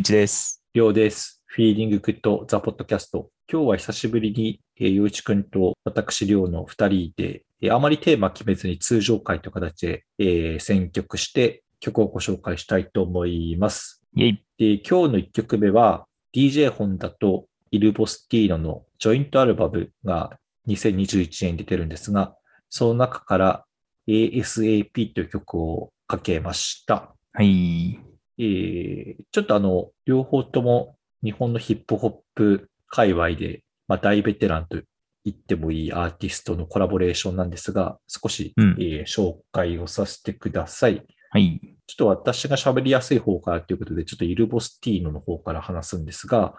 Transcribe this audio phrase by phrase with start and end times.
[0.00, 0.64] 一です。
[0.72, 1.42] りょうです。
[1.44, 3.28] フィーリンググッドザ・ポッドキャスト。
[3.52, 14.02] 今日は久しぶりに、えー、陽一くんと私、りょうの二人で、えーあまりテーマ決めずに通常会という形で、えー選曲して曲をご紹介したいと思います。
[14.16, 14.44] イェイ。
[14.56, 22.34] で、今日の一曲目は、DJ ホンダとイルボスティーノのジョイントアルバムが2021年に出てるんですが、
[22.70, 23.64] その中から
[24.08, 27.14] ASAP という曲をかけました。
[27.34, 28.09] はい。
[28.40, 34.80] えーちょっとあの、両方とも日本のヒップホップ界隈で、まあ、大ベテランと
[35.24, 41.04] 言ってもいいアーティストのコラボレーションなんですが、少し、うんえー紹介をさせてください。
[41.30, 41.60] はい。
[41.86, 46.54] ちょっと私が喋りやすい方からということで、ちょっとイルボスティーノの方から話すんですが、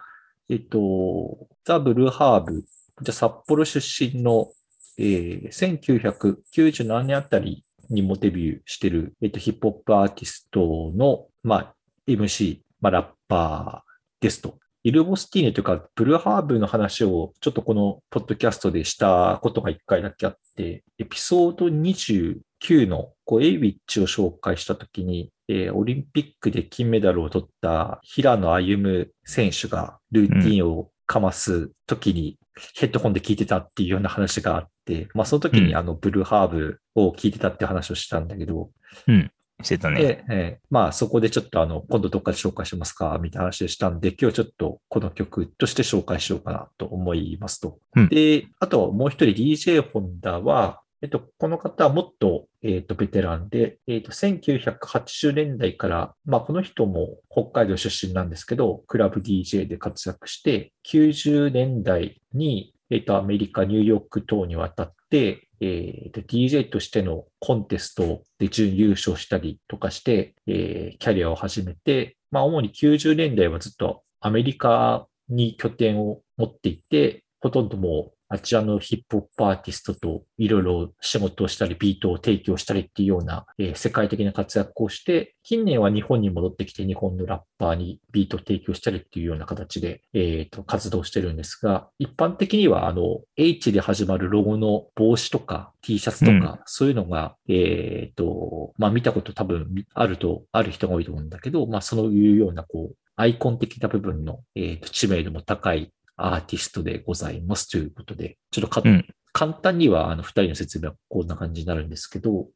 [0.48, 4.50] えっと、ザ・ブルーハーブ、じゃあ札幌出身の、
[4.98, 11.74] えー1997年あたりにもデビューしてる、えっと、ヒップホップアーティストの、まあ、
[12.06, 14.58] MC、まあ、ラッパーですと。
[14.84, 32.38] イルボスティーノというか、ブルーハーブの話をちょっとこのポッドキャストでしたことが一回だけあって、エピソード29のこうエイウィッチを紹介したときに、えーオリンピックで金メダルを取った平野歩夢選手がルーティンをかますときに
[32.74, 38.70] ヘッドホンで聞いてたっていうような話があって、まあその時うんにあのブルーハーブを聞いてたって話をしたんだけど、
[39.06, 39.30] うん。
[39.62, 40.00] してたね。
[40.00, 47.78] で、えーまあそこでちょっとあの、今度どっかで紹介しますかみたいな話でしたんで、今日ちょっとこの曲として紹介しようかなと思いますと。
[47.96, 96.58] うんで、あともう一人 DJ ホンダは、えっと、この方はもっと、えっと、ベテランで、えっと、1980年代から、まあ、この人も北海道出身なんですけど、クラブ DJ で活躍して、90年代に、えっと、アメリカ、ニューヨーク等に渡って、えーと DJ としてのコンテストで準優勝したりとかして、えーキャリアを始めて、まあ、主に90年代はずっとアメリカに拠点を持っていて、ほとんどもうあちらのヒップホップアーティストといろいろ仕事をしたり、ビートを提供したりっていうような、えー世界的な活躍をして、近年は日本に戻ってきて日本のラッパーにビートを提供したりっていうような形で、えーと活動してるんですが、一般的にはあの H で始まるロゴの帽子とか T シャツとか、うん。
[96.64, 112.48] そういうのが、えっ、と、まあ見たこと多分あると、ある人が多いと思うんだけど、まあそういうようなこう、アイコン的な部分の、えーと知名度も高いアーティストでございますということで、ちょっとか、うん簡単にはあの二人の説明はこんな感じになるんですけど、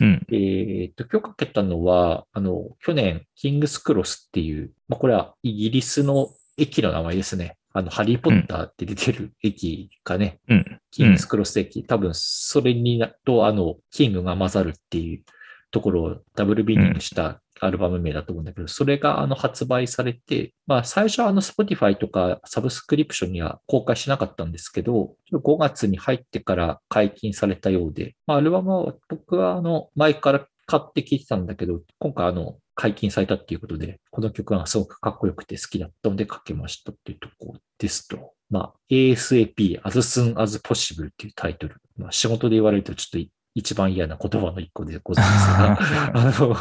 [0.00, 0.26] うん。
[0.32, 7.56] えっと、今日かけたのは、あの、去年、キングスクロスっていう、まあ、これはイギリスの駅の名前ですね。
[7.72, 10.80] あの、ハリーポッターって出てる駅がね、うん。
[10.90, 15.24] キングスクロス駅、多分それになと、あの、キングが混ざるっていう
[15.70, 38.34] ところをダブルビーニングしたアルバム名だと思うんだけど、それがあの発売されて、まあ最初はあの Spotify とかサブスクリプションには公開しなかったんですけど、5月に入ってから解禁されたようで、まあアルバムは僕はあの前から買って聴いてたんだけど、今回あの解禁されたっていうことで、この曲がすごくかっこよくて好きだったので書けましたっていうとこですと。
[38.50, 41.76] まあ、ASAP, as soon as possible っていうタイトル。
[41.96, 45.78] まあ、仕事で言われるとちょっと一番嫌な言葉の一個でございますが、
[46.14, 46.54] あの、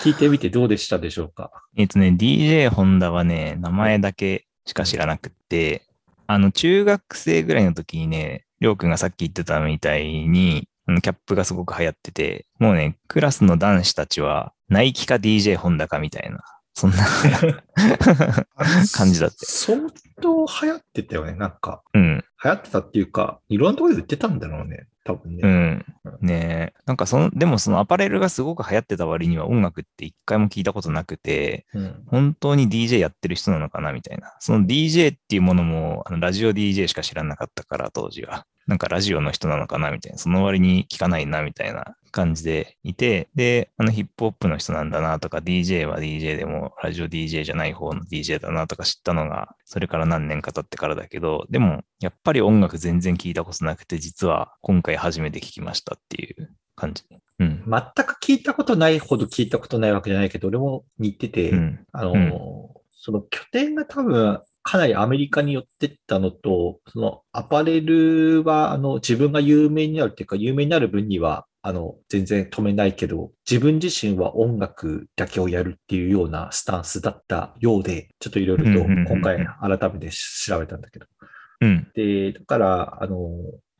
[0.00, 1.50] 聞いてみてどうでしたでしょうか？
[1.76, 5.82] えっとね、DJ ホンダはね、名前だけしか知らなくって、
[6.28, 16.38] あの、中学生ぐらいの時にね、りょうくんがさっき言ってたみたいに、キャップがすごく流行ってて、もうね、クラスの男子たちは、ナイキか DJ ホンダかみたいな、
[16.74, 16.98] そんな
[18.94, 19.36] 感じだって。
[19.40, 19.78] 相
[20.22, 21.34] 当流行ってたよね。
[21.34, 22.24] なんか、うん。
[22.46, 24.86] 流行ってたっていうか、いろんなところで売ってたんだろうね。
[25.04, 25.40] 多分ね。
[25.42, 25.84] うん。
[26.20, 26.80] ねえ。
[26.86, 34.36] なんかその、でもそのアパレルがすごく流行ってた割には音楽って一回も聞いたことなくて、うん本当に DJ やってる人なのかなみたいな。
[34.38, 38.46] その DJ っていうものも、あのラジオ DJ しか知らなかったから、当時は。
[38.66, 40.18] なんかラジオの人なのかなみたいな。
[40.18, 57.04] その割に聞かないなみたいな感じでいて、で、あのヒップホップの人なんだなとか、DJ は DJ でも、ラジオ DJ じゃない方の DJ だなとか知ったのが、それから何年か経ってからだけど、でも、やっぱり音楽全然聞いたことなくて、実は今回初めて聞きましたっていう感じ。
[57.38, 57.64] うん。
[57.66, 61.86] 全く聞いたことないほど聞いたことないわけじゃないけど、俺も似てて、うん。
[61.92, 62.42] あの、うん
[62.98, 79.46] その拠点が多分かなりアメリカに寄ってったのと、そのアパレルはあの自分が有名になるっていうか有名になる分にはあの全然止めないけど、自分自身は音楽だけをやるっていうようなスタンスだったようで、ちょっといろいろとうんうんうんうん今回
[79.78, 81.06] 改めて調べたんだけど。
[81.22, 81.28] うん。
[81.94, 83.30] で、だから、あの、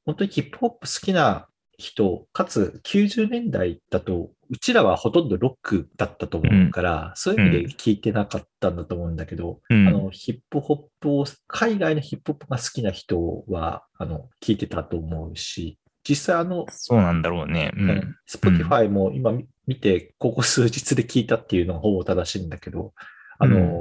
[0.05, 9.89] 本当にヒップホップ好きな人、かつ90年代だと、うちらはほとんどロックだったと思うから、そういう意味で聞いてなかったんだと思うんだけど、うん。
[9.89, 15.79] あの、ヒップホップを、海外のヒップホップが好きな人は、あの、聞いてたと思うし、
[16.09, 17.73] 実際あの、そうなんだろうね。
[17.77, 18.17] うん。
[18.27, 22.93] スポティファイも今見見て、ここ数日で聞いたっていうのがほぼ正しいんだけど、
[23.39, 23.77] あのーうん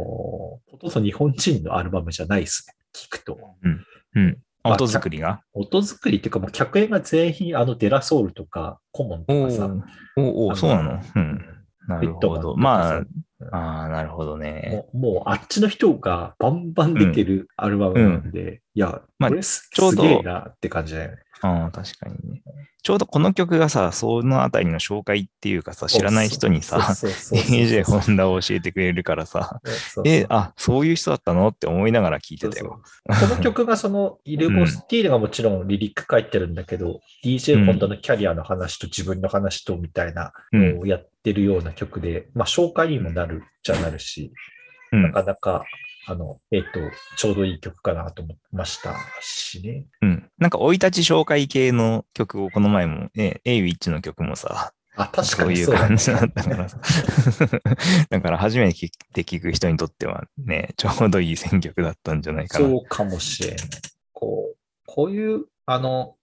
[0.77, 2.73] ほとんど日本人のアルバムじゃないですね。
[2.93, 3.39] 聞くと。
[4.13, 4.37] うん。
[4.61, 5.41] まあ音作りが？
[5.53, 9.81] 音作りっていうか、もう客演が全員、あのデラソウルとか、コモンおとかさ、ー
[10.17, 11.01] おーおそうなの？
[11.15, 11.45] うん。
[11.87, 12.57] なるほど。
[12.57, 13.03] まさ
[13.53, 14.69] あ、ああ、なるほどね。
[14.71, 21.17] もうもうあっちの人がバンバン出てるアルバムなんで、いや、まあこれす,、ちょうどすげえなって感じだよね。
[21.45, 22.41] ああ、確かにね。
[22.81, 29.59] ちょうどこの曲がさ、そのあたりの紹介っていうかさ、知らない人にさ、そうそうそうそう AJ ホンダを教えてくれるからさ、
[30.05, 32.81] え、あ、そういう人だったのって思いながら聞いてたよ。
[33.05, 40.75] この曲がその、イルボスティールがもちろんリリック書いてるんだけど、DJ ホンダのキャリアの話と自分の話とみたいなうん。
[40.75, 44.31] のをやってるような曲で、まあ紹介にもなるじゃなるし、
[44.91, 45.01] うん。
[45.01, 45.65] なかなか、
[46.07, 46.79] あの、えっ、と、
[47.17, 49.85] ちょうどいい曲かなと思いましたしね。
[50.01, 50.29] うん。
[50.37, 55.87] なんか、生い立ち紹介系の曲をこの前も、ね、エイウィッチの曲もさ、あ、確かそういうにそうだ、ね。
[55.87, 56.79] 感じだったからさ。
[58.09, 62.65] だから、初めて聞いて聞く人にとってはね、ちょうどいい選曲だったんじゃないかな。
[62.65, 63.57] そうかもしれない。
[64.13, 66.15] こう、こういう、あの、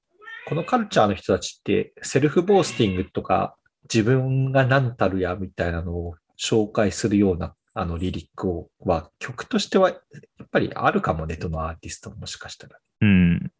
[0.46, 3.56] このカルチャーの人たちって、セルフボースティングとか、
[3.92, 9.96] 自分が何たるやみたいなのを紹介するような、あの、リリックをは、曲としては、や
[10.44, 12.78] っぱりあるかもね、どのアーティストももしかしたら。
[13.00, 13.52] うん。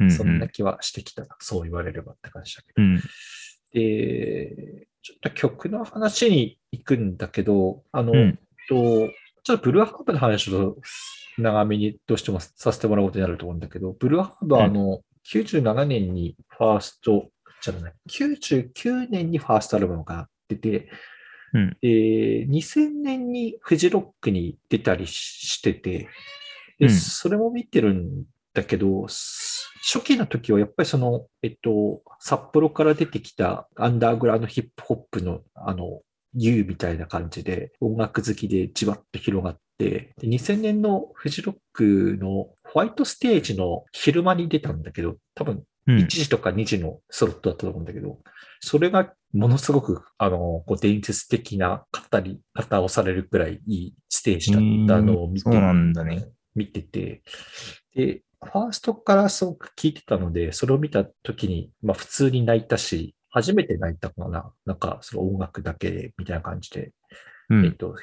[0.00, 0.10] うん。
[0.10, 1.36] そんな気はしてきたな。
[1.38, 2.82] そう言われればって感じだけど。
[2.82, 3.00] うん。
[3.72, 8.38] で、ちょっと曲の話に行くんだけど、あの、うん
[8.70, 9.10] と、
[9.42, 10.76] ちょっとブルーハーブの話を
[11.36, 17.30] 長めにどうしてもさせてもらうことになると思うんだけど、ブルーハーブはあの、97年にファースト、
[17.60, 20.88] じゃない、99年にファーストアルバムが出て、
[21.52, 21.76] うん。
[21.80, 26.08] で2000年にフジロックに出たりしてて、
[26.78, 26.90] でうん。
[26.90, 28.24] それも見てるん
[28.54, 36.00] だけど、す初期の時はやっぱりその、えっと、札幌から出てきたアンダーグラウンドヒップホップの、あの、
[36.34, 45.96] U みたいな感じで、音楽好きでじわっと広がって、で2000年のフジロックのホワイトステージの昼間に出たんだけど、多分うん。
[45.96, 48.18] 1時とか2時のスロットだったと思うんだけど、
[48.60, 56.24] それがものすごく、あの、こう伝説的な語り方をされるくらいいいステージだったのを見て、ね。
[56.54, 57.22] 見てて、
[57.94, 64.52] で、ファーストからすごく聞いてたので、それを見たときに、まあ普通に泣いたし、初めて泣いたかな。
[64.66, 66.92] なんか、その音楽だけで、みたいな感じで、
[67.50, 67.64] うん。
[67.66, 67.94] えっと、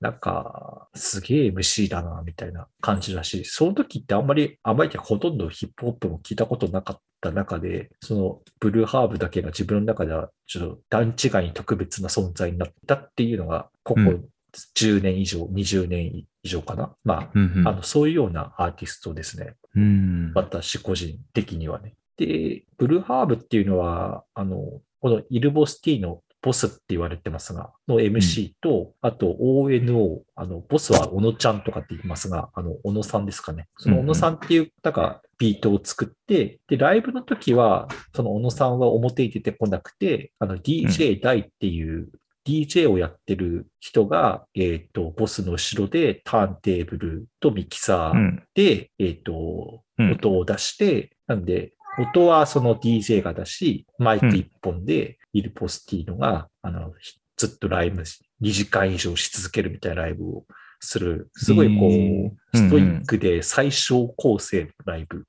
[0.00, 14.28] なんか、すげえ MC だな、みたいな感じだし、その時ってあんまり、あまりほとんどヒップホップも聞いたことなかった中で、そのブルーハーブだけが自分の中ではちょっと段違いに特別な存在になったっていうのが、ここうん
[14.74, 16.94] 10年以上、20年以上かな。
[17.04, 19.54] まあ、あうんうんの、そういうようなアーティストですね。
[19.74, 20.32] うん。
[20.34, 21.94] 私個人的にはね。
[22.16, 33.66] で、ブルーハーブっていうのは、あの、このイルボスティのボスって言われてますが、の MC と、あと ONO、あの、ボスは小野ちゃんとかって言いますが、あの、小野さんですかね。
[33.78, 42.08] その小野さんっていう方がビートを作って、で、ライブの時は、その小野さんは表に出てこなくて、あの、DJ 大っていう、
[42.46, 48.42] DJ をやってる人が、えっ、と、ボスの後ろでターンテーブルとミキサーうん。
[48.54, 60.44] で、えっ、と、うん音を出して、なんで、音はその DJ が出し、マイク一本で、イルポスティーノが、あの、ひずっとライブし、2時間以上し続けるみたいなライブを
[60.80, 65.24] する、すごいこう、ストイックで最小構成のライブ、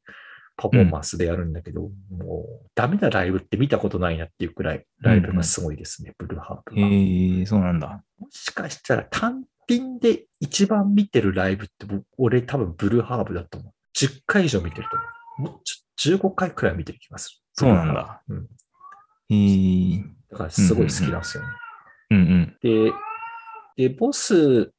[0.55, 7.41] パフォーマンスでやるんだけど、もう、ダメなライブって見たことないなっていうくらい、ライブがすごいですね、ブルーハーブへは。
[7.41, 8.01] えそうなんだ。
[8.19, 13.73] もしかしたら単品で一番見てるライブって僕、俺多分ブルーハーブだと思う。
[13.95, 15.51] 10回以上見てると思う。
[15.53, 17.37] もうちょ15回くらい見てる気がする。
[17.53, 18.21] そうなんだ。
[18.29, 18.47] うん。
[19.29, 21.49] へえだからすごい好きなんですよね。
[22.11, 22.57] うんうん。
[22.61, 24.71] で、で、ボス、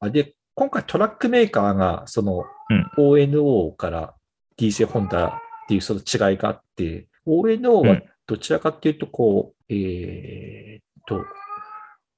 [0.00, 4.14] あで、今回トラックメーカーが、そのうん ONO から
[4.58, 5.32] DJ ホンダっ
[5.68, 11.24] ていうその違いがあって、ONO はうんどちらかっていうと、こう、えーっと、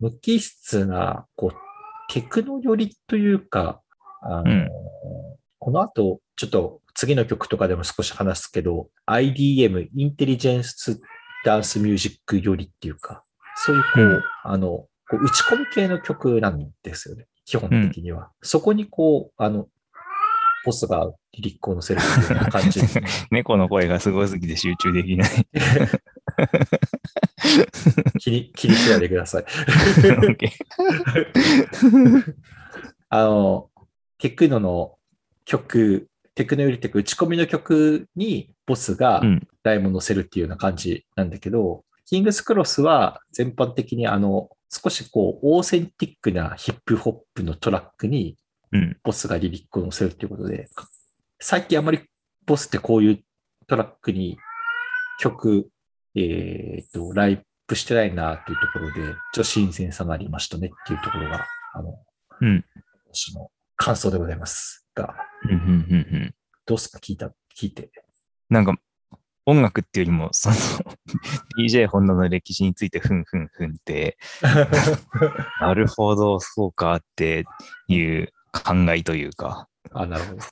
[0.01, 3.81] 無機質な、こう、テクノ寄りというか、
[4.23, 4.69] あの、うん
[5.63, 11.01] この後、ちょっと次の曲とかでも少し話すけど、IDM、インテリジェンス
[11.47, 13.25] ダンスミュージック寄りっていうか、
[13.57, 17.25] そういうこう、うんあの、こう打ち込み系の曲なんですよね。
[17.47, 18.31] 基本的には。
[18.43, 19.67] そこにこう、あの、
[20.67, 22.83] ボスがリリックを乗せるっていうような感じ。
[23.33, 25.31] 猫の声がすごすぎて集中できない。
[28.21, 29.45] 気に、気にしないでください。
[33.09, 33.71] あの、
[34.19, 34.99] テクノの
[35.47, 39.49] 曲、テクノよりテク打ち込みの曲にボスがうん。
[39.63, 48.37] ライムを載せるっていうような感じなんだけど、キングスクロスは全般的にあの、少しこう、オーセンティックなヒップホップのトラックに
[48.73, 48.97] うん。
[49.03, 50.69] ボスがリリックを載せるっていうことで、
[51.41, 52.01] 最近あまり
[52.47, 53.19] ボスってこういう
[53.67, 54.39] トラックに
[55.19, 55.69] 曲、
[56.15, 61.99] えっ、と、ライブしてないなっていうところで、ちょっと新鮮さがありましたねっていうところが、あの、
[62.41, 62.65] うん。
[63.13, 65.15] 私の感想でございますが、
[65.45, 65.51] うん。
[65.51, 65.59] うん。
[65.59, 66.35] うん。
[66.67, 66.99] どうすか？
[66.99, 67.91] 聞いた、聞いて。
[68.49, 68.75] なんか、
[69.47, 70.55] 音楽っていうよりも、その、
[71.59, 74.17] DJ ホンダの歴史についてふんふんふんって、
[75.61, 77.45] なるほど、そうかって
[77.89, 80.41] いう考えというか、あ、なるほど。
[80.41, 80.49] そ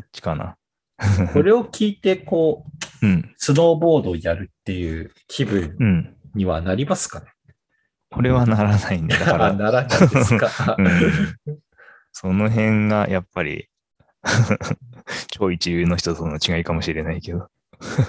[0.00, 0.56] っちかな。
[1.32, 2.64] これを聞いて、こ
[3.02, 3.34] う、うん。
[3.36, 6.16] スノーボードをやるっていう気分うん。
[6.34, 7.26] にはなりますかね？
[8.10, 9.08] これはならないね。
[9.16, 10.76] だかあら、 ならないですか？
[10.78, 10.88] うん
[12.12, 13.68] その辺がやっぱり、
[15.30, 17.48] 超一流の人との違いかもしれないけど。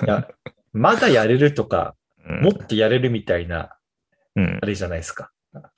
[0.04, 0.28] いや、
[0.74, 1.96] まだやれるとか、
[2.28, 3.76] うんもっとやれるみたいな、
[4.36, 5.32] うんあれじゃないですか。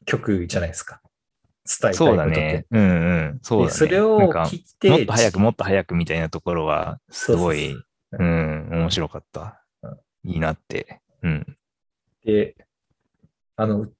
[0.05, 1.01] 曲じゃないですか。
[1.65, 2.35] 伝えたいそうことって。
[2.35, 2.65] だね。
[2.71, 2.85] うんう
[3.35, 3.39] ん。
[3.41, 3.71] そうだね。
[3.71, 7.85] でそれを聞いて、もっと早く、もっと早くみたいなところは、すごい、そう
[8.19, 10.29] うん、面白かったうん。
[10.31, 11.01] いいなって。
[11.21, 11.57] うん。
[12.25, 12.55] で、
[13.55, 13.93] あの、う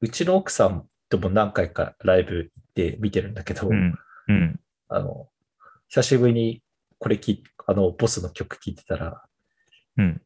[0.00, 3.94] うちの奥さんとも何回かライブ行って見てるんだけど、うん。
[4.28, 4.60] うん。
[4.88, 5.28] あの、
[5.94, 6.60] 久しぶりに
[6.98, 9.22] これ聞いあの、ボスの曲聴いてたら、
[9.96, 10.20] うん。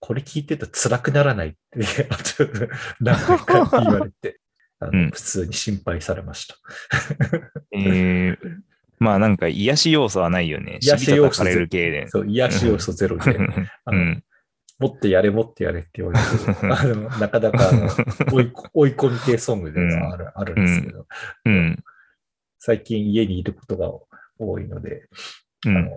[0.00, 2.48] これ聞いてると辛くならないって、あと
[3.00, 4.40] 何回か言われて、
[4.80, 6.56] あのうん普通に心配されました。
[7.76, 8.36] えー、
[8.98, 10.78] まあなんか癒し要素はないよね。
[10.80, 12.08] 癒し要素尻叩かれる系で。
[12.08, 13.36] そう、癒し要素ゼロで、
[13.92, 14.24] うん。
[14.78, 16.24] もっとやれ、もっとやれって言われて、
[16.62, 17.70] あのなかなか
[18.32, 21.06] 追い追い込み系ソングではある,、あるんですけど、
[21.44, 21.84] うん。
[22.58, 23.92] 最近家にいることが
[24.38, 25.08] 多いので、
[25.66, 25.90] うん。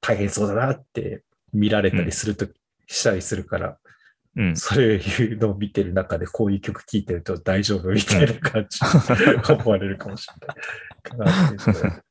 [0.00, 2.46] 大変そうだなって見られたりすると、
[2.86, 3.78] したりするから、
[4.36, 4.56] うん。
[4.56, 8.80] そういうのを見てる中でこういう曲聴いてると大丈夫みたいな感じ
[9.24, 12.02] で 思われるかもしれないかな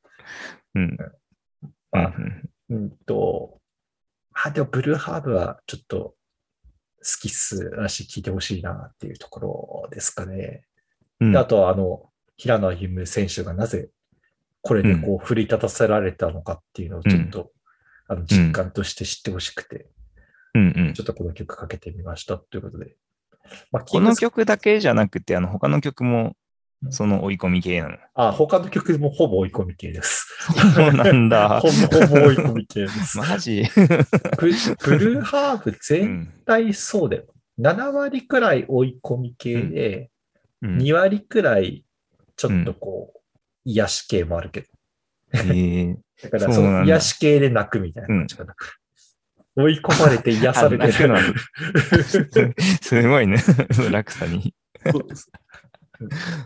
[0.76, 0.98] うん。
[1.92, 2.16] まあ
[2.70, 3.60] うんと、
[4.34, 6.16] あ、でもブルーハーブはちょっと
[7.00, 10.64] 好きっすらし聞いてほしいなっていうところですかね。
[11.20, 13.90] うんであと、あの、平野歩夢選手がなぜ
[14.62, 17.52] これでこう奮い立たせられたのかっていうのをちょっと、
[18.08, 19.88] あの実感として知ってほしくて、
[20.54, 22.96] うんうんちょっとこの曲かけてみましたということで。
[23.72, 26.36] まあ、この曲だけじゃなくて、あの、他の曲も、
[26.90, 27.98] その追い込み系なの？
[28.16, 30.28] あ、他の曲もほぼ追い込み系です。
[30.76, 31.68] そうなんだ ほ。
[31.70, 33.18] ぼほぼ追い込み系です。
[33.20, 33.64] マジ？
[33.76, 33.86] ブ
[34.84, 36.34] ブルーハーブう全ん。
[36.46, 37.26] 体そうだよ。
[37.60, 40.10] 7割くらい追い込み系で、
[40.64, 41.86] うん2割くらい
[42.36, 43.21] ちょっとこう、
[43.66, 44.68] 癒し系もあるけど。
[45.34, 48.56] えーだからその癒し系で泣くみたいな感じかな。
[49.56, 51.18] 追い込まれて癒されてあ泣くの
[52.82, 53.38] すごいね。
[53.92, 54.54] 落差に。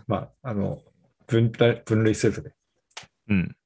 [0.06, 0.82] まあ、あの、
[1.26, 2.54] 分類分類するとね、
[3.28, 3.56] うん。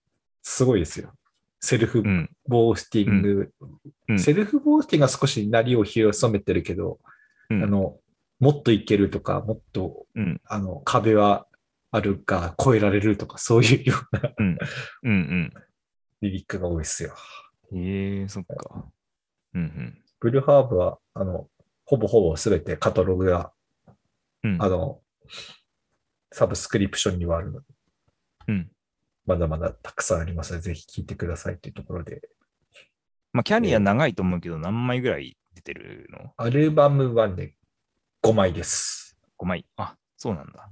[0.42, 1.12] すごいですよ。
[1.60, 2.30] セルフうん。
[2.46, 3.52] ボースティング。
[4.08, 6.98] うんセルフボースティングが少しなりを広めてるけど、
[7.50, 7.98] うんあの、
[8.40, 10.40] もっといけるとか、もっと、うん。
[10.44, 11.46] あの、壁は
[11.92, 14.58] あるが超えられるとか、そういうようなうん。
[15.02, 15.52] うん。
[16.20, 17.14] リリックが多いですよ。
[17.72, 17.78] うん。
[17.78, 18.90] ええそっか。
[19.54, 20.02] うんうん。
[20.20, 21.48] ブルーハーブは、あの、
[21.84, 23.52] ほぼほぼすべてカタログが、
[24.44, 25.00] うんあの、
[26.32, 27.66] サブスクリプションにはあるので、
[28.48, 28.70] うん。
[29.26, 32.22] まだまだたくさんありますので、ぜひ聴いてくださいというところで、
[33.32, 36.32] まあ、キャリア長いと思うけど、何枚ぐらい出てるの？
[36.36, 37.54] アルバムはね、
[38.22, 39.16] 5枚です。
[39.38, 39.64] ?5 枚。
[39.76, 40.68] あ、そうなんだ。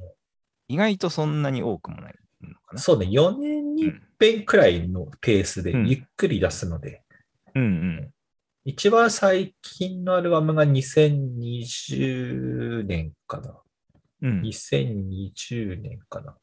[0.68, 2.78] 意外とそんなに多くもないのかな。
[2.78, 7.02] そうね、4年に一遍くらいのペースでうんゆっくり出すので、
[7.54, 8.10] うんうん。
[8.64, 13.60] 一番最近のアルバムが2020年かな。
[14.22, 14.42] うん。
[14.42, 16.36] 2020年かな。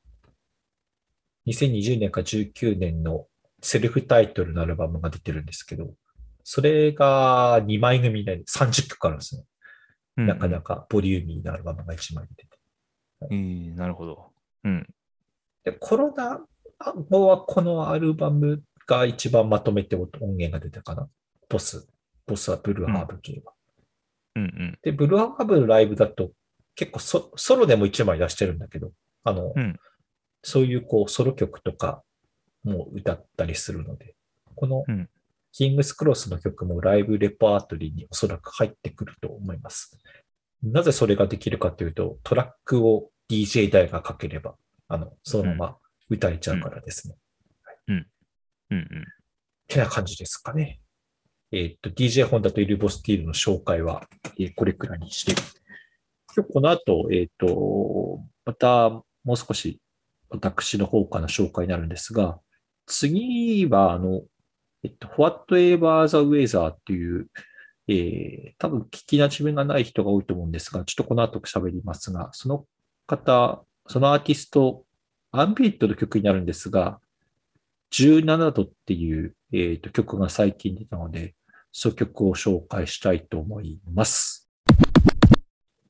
[1.48, 3.28] 2020年か19年の
[3.62, 5.94] セルフタイトルのアルバムが出てるんですけど、
[6.44, 9.44] それが2枚組で30曲あるんですね。
[10.18, 12.55] うんなかなかボリューミーなアルバムが1枚出てて。
[13.32, 14.32] ええなるほど。
[14.64, 14.88] うん。
[15.64, 16.42] で、コロナ
[17.10, 21.08] 後はこのアルバムが一番まとめて音源が出たかな。
[21.50, 21.88] ボス。
[22.28, 23.54] ボスはブルーハーブ系は。
[24.36, 24.80] うんうん。
[24.82, 26.32] で、ブルーハーブのライブだと
[26.76, 28.92] 結構ソソロでも1枚出してるんだけど、
[29.24, 29.80] あの、うん
[30.48, 32.04] そういうこうソロ曲とか
[32.64, 34.16] も歌ったりするので、
[34.56, 35.10] このうん
[35.58, 39.98] キングスクロスの曲もライブレパートリーにおそらく入ってくると思います。
[40.62, 44.56] なぜそれができるかというと、トラックを DJ 代がかければ、
[44.88, 45.78] あの、そのまま
[46.10, 47.16] 歌えちゃうからですね。
[48.70, 49.02] うんうん。
[49.02, 49.06] っ
[49.68, 50.80] てな感じですかね。
[51.52, 54.08] えーっと、DJ ホンダとイルボスティールの紹介は、
[54.40, 55.34] えーこれくらいにして、
[56.36, 59.80] 今日この後、えーっと、またもう少し
[60.30, 62.40] 私の方からの紹介になるんですが、
[62.86, 64.24] 次は、あの、
[64.84, 67.28] えっと、Whatever the Weather っていう、
[67.88, 72.66] えー、多分聞き馴染みがない人が多いと思うんですが、ちょっとこの後喋りますが、その
[73.06, 74.84] 方、そのアーティスト、
[75.32, 77.00] アンビエントの曲になるんですが、
[77.92, 81.36] 17度っていう、えーと曲が最近出たので、
[81.72, 84.50] その曲を紹介したいと思います。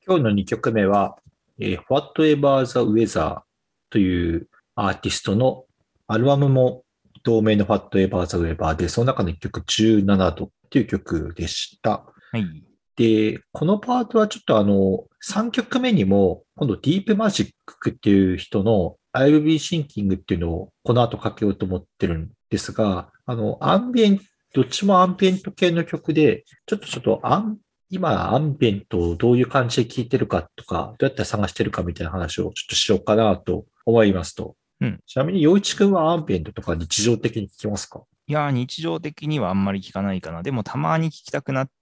[0.06, 1.18] 今日の2曲目は、
[1.60, 3.42] えー Whatever the Weather
[3.90, 5.66] というアーティストの
[6.08, 6.84] アルバムも
[7.24, 12.06] 同名の Whatever the Weather で、その中の1曲17度っていう曲でした。
[12.32, 12.75] はい。
[12.96, 24.24] で、このパートはちょっとあの、3曲目にも、今度ディープマジックっていう人の I'll be thinking っていうのをこの後かけようと思ってるんですが、あの、アンビエント、
[24.54, 27.58] どっちもアンビエント系の曲で、ちょっとちょっとアン、
[27.90, 34.56] 今アンビエントをどういう感じで聴いてるかとか、どうやって探してるかみたいな話をちょっとしようかなと思いますと。
[34.82, 38.02] うんちなみに、洋一くんはアンビエントとか日常的に聴きますか？
[38.28, 40.42] いやー、日常的にはあんまり聞かないかな。
[40.42, 41.74] でも、たまに聞きたくなって、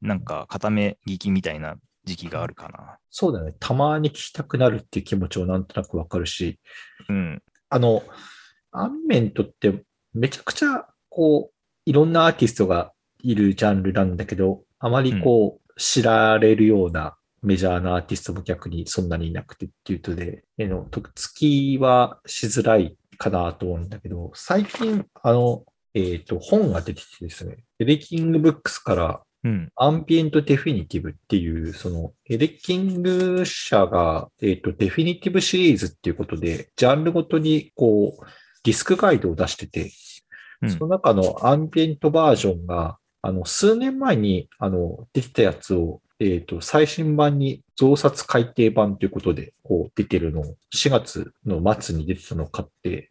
[0.00, 2.98] なんか、固め聞きみたいな時期があるかな。
[3.10, 3.54] そうだね。
[3.58, 6.60] たまに聴きたくなるっていう気持ちをなんとなくわかるし、
[7.08, 7.42] うん。
[7.68, 8.02] あの、
[8.72, 9.82] アンビエントって
[10.14, 29.72] めちゃくちゃ、こう、いろんなアーティストがいるジャンルなんだけど、あまりこう、知られるようなメジャーなアーティストも逆にそんなにいなくてっていうとで、えの、とっつきはしづらいかなと思うんだけど、最近、あの、えっ、と、本が出てきてですね、エレキングブックスからうん。
[29.76, 38.26] アンビエントデフィニティブっていう、その、エレキング社が、えっ、と、デフィニティブシリーズっていうことで、ジャンルごとに、こう、
[38.64, 39.92] ディスクガイドを出してて、
[40.62, 53.10] うんその中のアンビエントバージョンが、あの、数年前に、あの、出てたやつを、えっ、と、最新版に増刷改訂版ということで、こう、出てるのを、4月の末に出てたのを買って、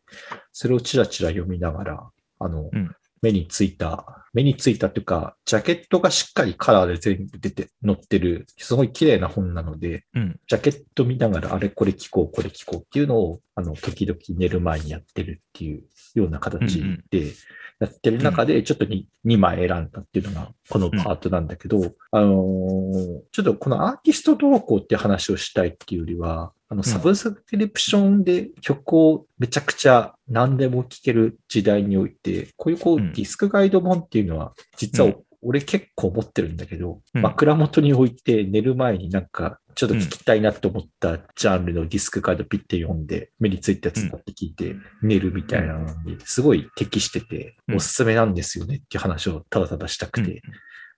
[0.52, 2.92] それをチラチラ読みながら、あの、うん
[3.26, 10.40] 目についた、目についたというか、ジャケットがしっかりカラーで全部出て、載ってる、すごい綺麗な本なので、うん。
[10.48, 15.84] ジャケット見ながら、あれこれ聞こう、これ聞こうっていうのを、あの、時々寝る前にやってるっていう
[16.14, 17.04] ような形うんうん。
[17.10, 17.34] で、
[17.80, 33.14] やってる中で、ちょっと 2, 2枚選んだっていうのが、このパートなんだけど、あのーちょっとこのアーティスト動向って話をしたいっていうよりは、あの、サブスクリプションで曲をめちゃくちゃ何でも聴ける時代において、こういうこう、うん。
[33.14, 35.16] ディスクガイド本っていうのは、実はうん。
[35.48, 37.22] 俺結構持ってるんだけど、うん。
[37.22, 47.76] 枕元に置いて寝る前になんか、ちょっと聞きたいなと思ったジャンルのディスクガイドピッて読んで、目についたやつだって聞いて寝るみたいなのに、すごい適してて、うん。
[47.76, 50.26] おすすめなんですよねっていう話をただただしたくうん。
[50.26, 50.42] て、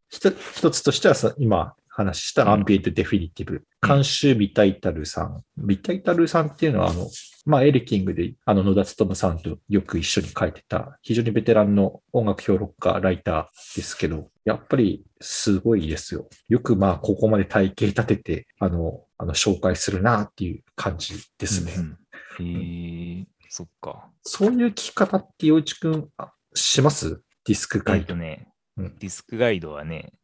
[0.10, 3.64] 一つ一つとしてはさ、今話したアンビエントデフィニティブ。
[3.82, 5.42] 監修ビタイタルさん。
[5.58, 7.08] ビタイタルさんっていうのは、あの、
[7.48, 16.30] まあ、エレキングで、あの、野田勉さんとよく一緒に書いてた、非常にベテランの音楽評論家、ライターですけど、やっぱりすごいですよ。
[16.50, 21.74] よくまあ、ここまで体系立てて、あの、あの、紹介するなっていう感じですね。
[21.78, 21.98] うん
[22.40, 22.46] うん。
[22.46, 24.12] へえそっか。
[24.22, 27.22] そういう聞き方って、洋一くん、あします？
[27.46, 28.08] ディスクガイド。
[28.08, 30.18] とね、うんディスクガイドはね、うん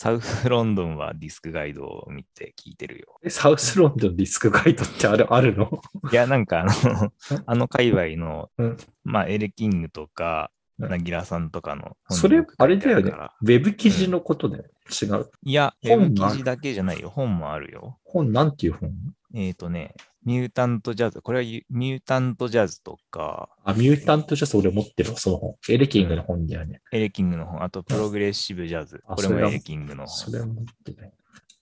[0.00, 3.18] サウスロンドンはディスクガイドを見て聞いてるよ。
[3.24, 5.68] えサウスロンドンディスクガイドってある、あるの？
[6.12, 7.12] いや、なんかあの、
[7.46, 8.76] あの界隈の、うん。
[9.02, 13.12] まあ、エレキングとか、うんなぎらさんとかのそれあれだよね。
[13.42, 14.70] ウェブ記事のことだよね。
[14.90, 15.30] 違う。
[15.42, 17.10] いや、ウ本ェブが記事だけじゃないよ。
[17.10, 17.98] 本もあるよ。
[18.04, 18.92] 本なんていう本？
[19.34, 21.20] えっ、とね、ミュータントジャズ。
[21.20, 25.56] これはユミュータントジャズとか、あ、ミュータントジャズ俺持ってるわ、その本。
[25.68, 26.80] エレキングの本だよね。
[26.92, 29.02] エレキングの本、あとプログレッシブジャズ。
[29.06, 30.08] これもエレキングの本。
[30.08, 31.12] それは持ってない。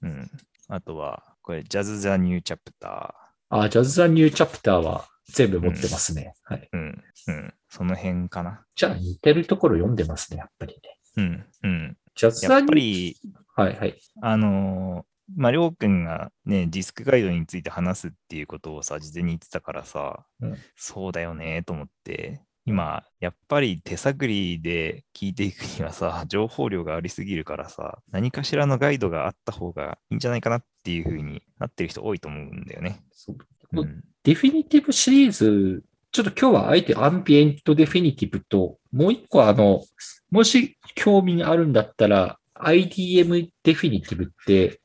[0.02, 0.30] うん。
[0.68, 3.14] あとは、これ、ジャズ・ザ・ニュー・チャプタ
[3.48, 6.34] あ、ジャズ・ザ・ニュー・チャプターは全部持ってますね。
[6.44, 6.68] はい。
[6.72, 6.76] ー。
[6.76, 7.04] うん。
[7.28, 7.54] うん。
[7.68, 8.64] その辺かな。
[8.74, 10.98] じゃあ似てるところ読んでますね、やっぱりね。
[11.16, 11.46] うん。
[11.62, 11.96] うん。
[12.14, 13.16] ジャズ・ザ・ニュー、ぱり、
[13.54, 13.98] はいはい。
[14.22, 33.00] あのーまあ、りょうくんがね、ディスクガイドについて話すっていうことをさ、事前に言ってたからさ、うんそうだよねと思って、今、やっぱり手探りで聞いていくにはさ、情報量がありすぎるからさ、何かしらのガイドがあった方がいいんじゃないかなっていう風になってる人多いと思うんだよね。
[33.10, 33.36] そう
[33.72, 34.04] うん。
[34.22, 39.82] デフィニティブシリーズ、ちょっと今日はあえてアンビエントデフィニティブと、もう一個あの、
[40.30, 44.80] もし興味があるんだったら、IDM デフィニティブって、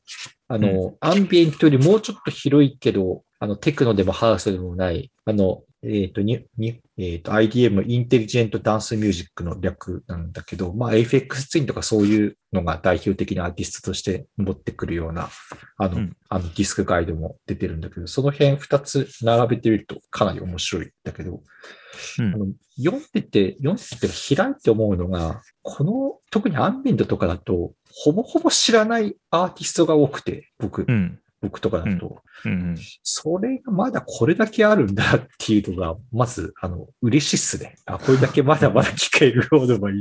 [0.48, 15.28] あの、アンビエントよりもうちょっと広いけど、あの、テクノでもハウスでもない、あの、えっ、と、に、に、えっ、と、IDM、インテリジェントダンスミュージックの略なんだけど、まあ、AFX ツインとかそういうのが代表的なアーティストとして持ってくるような、
[15.78, 16.16] あの、うん。
[16.28, 21.42] あの、ディスクガイドも出てるんだけど、その辺二つ並べてみるとかなり面白いんだけど、
[22.18, 22.34] うん。
[22.34, 31.18] あの読んでて、読んでて開いて思うのが、この、特にアンビエントとかだと、ほぼほぼ知らないアーティストが多くて、僕、うん。
[31.42, 32.76] 僕とかだと、うんうん。
[33.02, 37.74] それがまだこれだけあるんだっていうのが、まず、あの、嬉しいっすね。
[37.84, 39.96] あ、これだけまだまだ聞けるものがいっ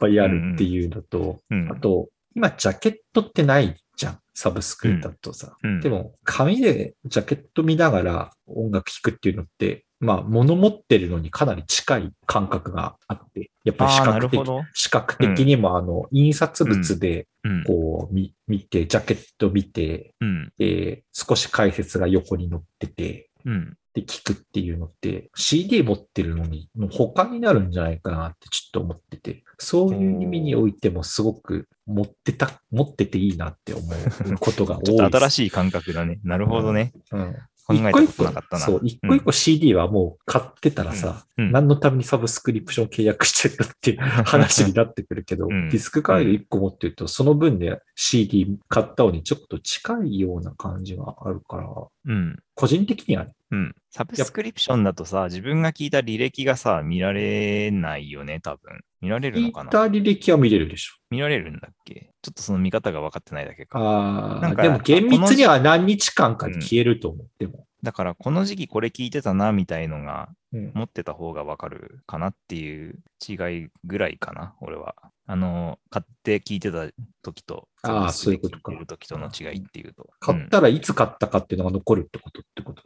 [0.00, 4.18] ぱいあるっていうのと、うんあと、今、ジャケットってないじゃん。
[4.34, 5.56] サブスクだとさ。
[5.62, 14.40] うんでも、紙でジャケット見ながら音楽聴くっていうのって、まあ、物持ってるのにかなり近い感覚があって、やっぱり視覚的。
[14.74, 17.64] 視覚的にも、あの、印刷物で、うん。
[17.64, 20.52] こう、見、見て、ジャケット見て、うん。
[20.58, 23.76] で、少し解説が横に載ってて、うん。
[23.94, 35.30] で、聞くっていうのって、CD 持ってるのに、の他になるんじゃないかなってちょっと思ってて、そういう意味においてもすごく持ってた、持ってていいなって思うことが多いちょっと新い。
[35.30, 36.20] しい感覚だね。
[36.24, 36.92] なるほどね。
[37.12, 38.64] うん考えたことなかったな。
[38.64, 41.44] そう、一個一個 CD はもう買ってたらさ、うん。
[41.46, 45.68] うん何のためにサブスクリプション契約してるのっていう話になってくるけど、うん。
[45.68, 51.68] ディスクガイド一個持ってると、その分で CD 買ったのにちょっと近いような感じがあるから、
[52.06, 52.38] うん。
[52.56, 53.74] 個人的にはね、うん。
[53.90, 58.80] サブスクリプションだとさ、自分が聞いた履歴がさ、見られないよね、多分。
[59.02, 59.70] 見られる聞いのかな？
[59.70, 60.94] た履歴は見れるでしょ。
[61.10, 62.10] 見られるんだっけ？
[62.22, 63.78] ちょっとその見方が分かってないだけか。
[63.78, 67.28] ああ、なんかでも厳密には何日間かで消えると思う。
[67.38, 67.66] でも。
[67.82, 74.94] だから、この時期これ聞いてたな、みたいのが、うん持ってた方が分かるかなっていう違いぐらいかな、俺は。
[75.26, 76.88] あの、買って聞いてた
[77.22, 80.08] 時と、あーサブスクでそういうことか聞いてる時との違いっていうと。
[80.20, 82.82] 買ったらいつ買ったかっていうのが残るってことってこと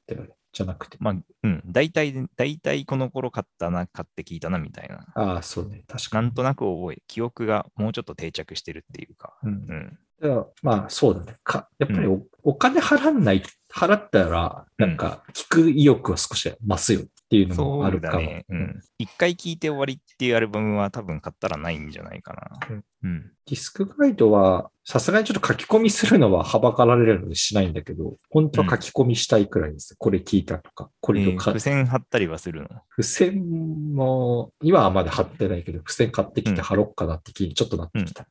[0.52, 0.96] じゃなくて。
[1.00, 5.06] まあ、うん、大体、大体この頃買ったな、買って聞いたな、みたいな。
[5.14, 5.84] ああ、そうね。
[5.86, 6.24] 確かに。
[6.24, 9.36] なんとなく覚え、記憶がもうちょっと定着してるっていうか。
[9.42, 10.46] うんうん。
[10.62, 11.36] まあ、そうだね。
[11.44, 18.22] かやっぱりお,、お金払わない、払ったら、なんか、聞く意欲は少し増すよっていうのもあそるかも。
[18.22, 18.44] うだね。
[18.48, 18.80] うん。
[18.98, 22.50] 一回聞いて終わりっていうアルバムは多分買ったらないんじゃないかな。
[22.68, 23.32] うんうん。
[23.46, 29.94] ディスクガイドは、さすがにちょっと書き込みするのははばかられるのでしないんだけど、本当は書き込みしたいくらいです。
[29.96, 32.68] これ聞いたとか、これとか、えー付箋貼ったりはするの？
[32.96, 38.26] 付箋も、今はまだ貼ってないけど、付箋買ってきて貼ろっかなって気にちょっとなってきた。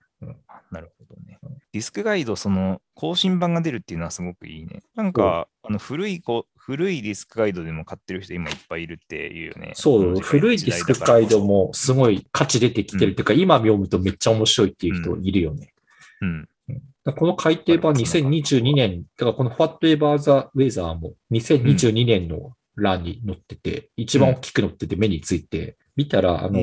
[0.48, 1.58] あなるほどねうん。
[1.72, 4.82] ディスクガイド、その更新版が出るっていうのはすごくいいね。
[4.96, 9.72] なんか、あの古いこ古いディスクガイドでも買ってる人今いっぱいいるっていうよね。
[9.76, 11.40] そう、古いディスクガイド。
[11.44, 15.74] もすごい価値出てきてるっていうか、今読むとめっちゃ面白いっていう人いるよね。
[16.22, 16.50] うん。
[16.70, 26.60] だからこの改訂版2022年、だからこの Whatever the Weather も2022年の欄に載ってて、一番大きく載ってて目について、見たら、ああの、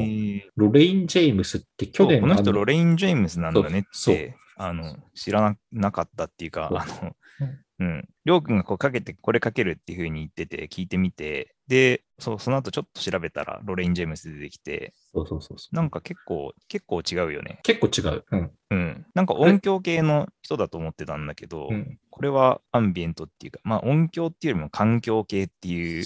[0.57, 7.17] ロレイン・ジェームスって去年この人、あロレイン・ジェームスなんだねっそうて、あの知らななかったっていうか、あの、
[7.79, 8.09] うん。
[8.25, 15.77] りょうくんがこうかけて、これかけるっていうふうに言ってて、聞いてみて、で、そうその後ちょっと調べたら、ロレイン・ジェームス出てきて、そうそうそうそう。
[15.77, 17.61] なんか結構、結構違うよね。
[17.63, 18.25] 結構違う。
[18.31, 18.51] うん。
[18.71, 19.07] うん。
[19.15, 26.05] なんか音響系の人だと思ってたんだけど、うん、これはアンビエントっていうか、まあ音響っていうよりも環境系っていう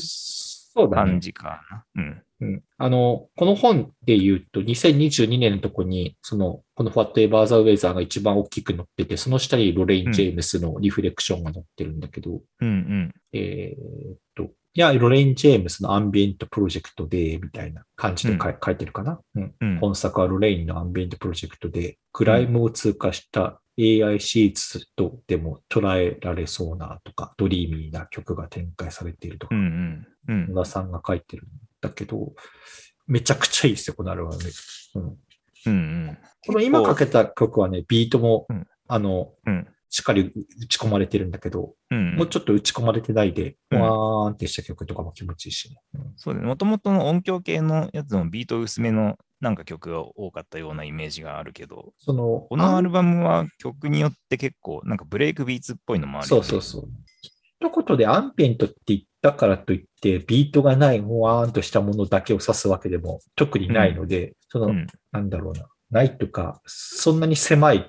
[0.88, 1.20] 感。
[1.20, 1.84] じかな。
[1.96, 2.22] うん。
[2.42, 13.14] うん、あの、この本で言うと、2022年のとこに、その、この Whatever the Weather が一番大きく載ってて、その下にロレイン・ジェームスのリフレクションが載ってるんだけど、うんうん。
[13.34, 19.20] えーっと、いや、ロレイン・ジェームスのアンビエントプロジェクトで、みたいな感じで書い,、書いてるかな？
[19.34, 19.54] うん。
[19.60, 19.78] うん。
[19.78, 30.34] 本作はロレインのアンビエントプロジェクトで、グライムを通過した AI シーツとでも捉えられそうなとか、ドリーミーな曲が展開されているとかうんうん。
[30.34, 30.54] うん。
[30.54, 31.46] 野田さんが書いてるん
[31.80, 32.32] だけど、
[33.06, 34.38] めちゃくちゃいいですよ、このアルバム。
[34.94, 35.16] うん、うん
[35.66, 35.70] う
[36.12, 36.18] ん。
[36.46, 39.68] この今かけた曲はね、ビートも、うんあの、うん。
[39.90, 42.14] しっかり打ち込まれてるんだけど、うん。
[42.14, 45.76] もうちょっと打ち込まれてないで、うんわーんってした曲とかも気持ちいいしね。
[45.94, 46.46] うんそうだね。
[46.46, 56.38] もともとの音響系のやつもビート薄めのなんか曲が多かったようなイメージがあるけど、その、このアルバムは曲によって結構なんかブレイクビーツっぽいのもあるそ。
[56.38, 56.88] うそうそう。
[57.60, 64.86] 一言でアンビエントって言ったからといって、ビートがない、ほわーんとしたものだけを指すわけでも特にないので、その、うん。
[65.10, 67.86] なんだろうな、ないとか、そんなに狭い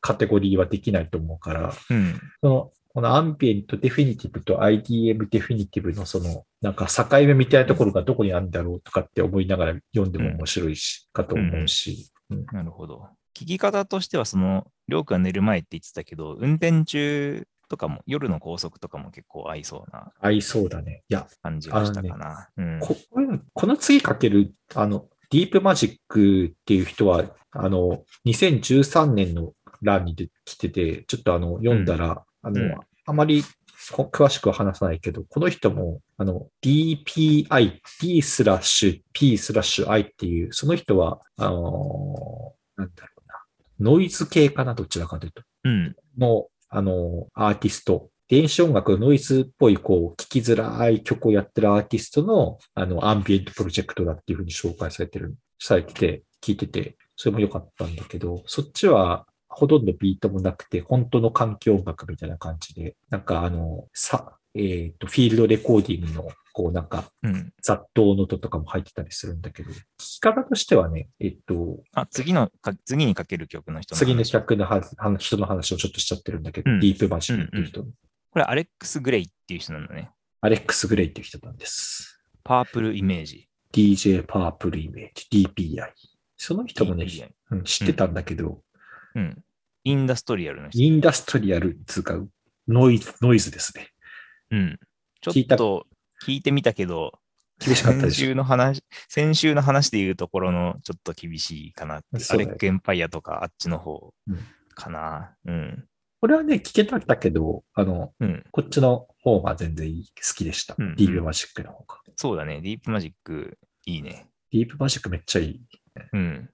[0.00, 2.20] カテゴリーはできないと思うから、うん。
[2.40, 13.08] その、このアンビエントデフィニティブと IDM デフィニティブのその、なんか境目みたいなところがどこにあるんだろうとかって思いながら読んでも面白いし、かと思うし、うんうんなるほど。
[13.34, 21.02] 聞き方としては、その、りょうくんが寝る前って言ってたけど、運転中とかも、夜の高速とかも結構合いそうな合いそうだね。
[21.08, 22.48] いや、感じがしたかな。
[22.56, 22.80] うん。
[22.80, 22.96] こ
[23.52, 33.42] この次かける、あの、ディープマジックっていう人は、あの、2013年の欄にで来てて、ちょっとあの、読んだら、あの、うんああまり
[33.92, 43.28] こ詳しくは話さないけど、この人も、あの、DPI、D スラッシュ P スラッシュ I っていう、その人は、あのーなんだろう
[43.84, 45.42] な、ノイズ系かな、どちらかというと。
[45.64, 45.96] うん。
[46.16, 67.52] の、あの、アーティスト、電子音楽のノイズっぽい、こう、聴きづらい曲をやってるアーティストの、あの、アンビエントプロジェクトだっていうふうに紹介されてる、されてて、聞いてて、それも良かったんだけど、そっちは、ほとんどビートもなくて、本当の環境音楽みたいな感じで、なんかあの、さ、えっ、と、フィールドレコーディングの、こうなんか、うん。
[67.62, 74.04] 雑踏の音とかも入ってたりするんだけど、聞き方としてはね、えっと、あ、次のか、次にかける曲の人の話。
[74.04, 76.80] 次の客の話話人の話をちょっとしちゃってるんだけど、うん。
[76.80, 77.86] ディープマジックっていう人の、
[78.34, 80.10] これ、アレックス・グレイっていう人なんだね。
[80.40, 82.20] アレックス・グレイっていう人なんです。
[82.42, 83.48] パープルイメージ。
[83.72, 85.86] DJ パープルイメージ、DPI。
[86.36, 87.06] その人もね、
[87.52, 88.60] うん知ってたんだけど、
[89.14, 89.44] うん。
[89.84, 90.82] インダストリアルの人。
[90.82, 92.18] インダストリアルっていうか、
[92.66, 93.90] ノイズ、ノイズですね。
[94.50, 94.80] うん。
[95.20, 95.86] ちょっと
[96.26, 97.12] 聞いてみたけど、
[97.60, 98.14] 厳しかったで先。
[98.14, 102.18] 週の話、先週の話でいうところのちょっと厳しいかなって。
[102.18, 104.38] そうだよアレックエンパイアとかあっちの方うん
[104.74, 105.36] かな。
[105.46, 105.84] うん。
[105.84, 105.86] こ
[106.26, 108.44] れはね、聞けたんだけど、あの、うん。
[108.50, 110.74] こっちの方が全然好きでした。
[110.78, 112.00] うんうんディープマジックの方が。
[112.16, 112.60] そうだね。
[112.60, 114.28] ディープマジック、いいね。
[114.52, 115.60] ディープマジックめっちゃいい。
[116.12, 116.50] うん。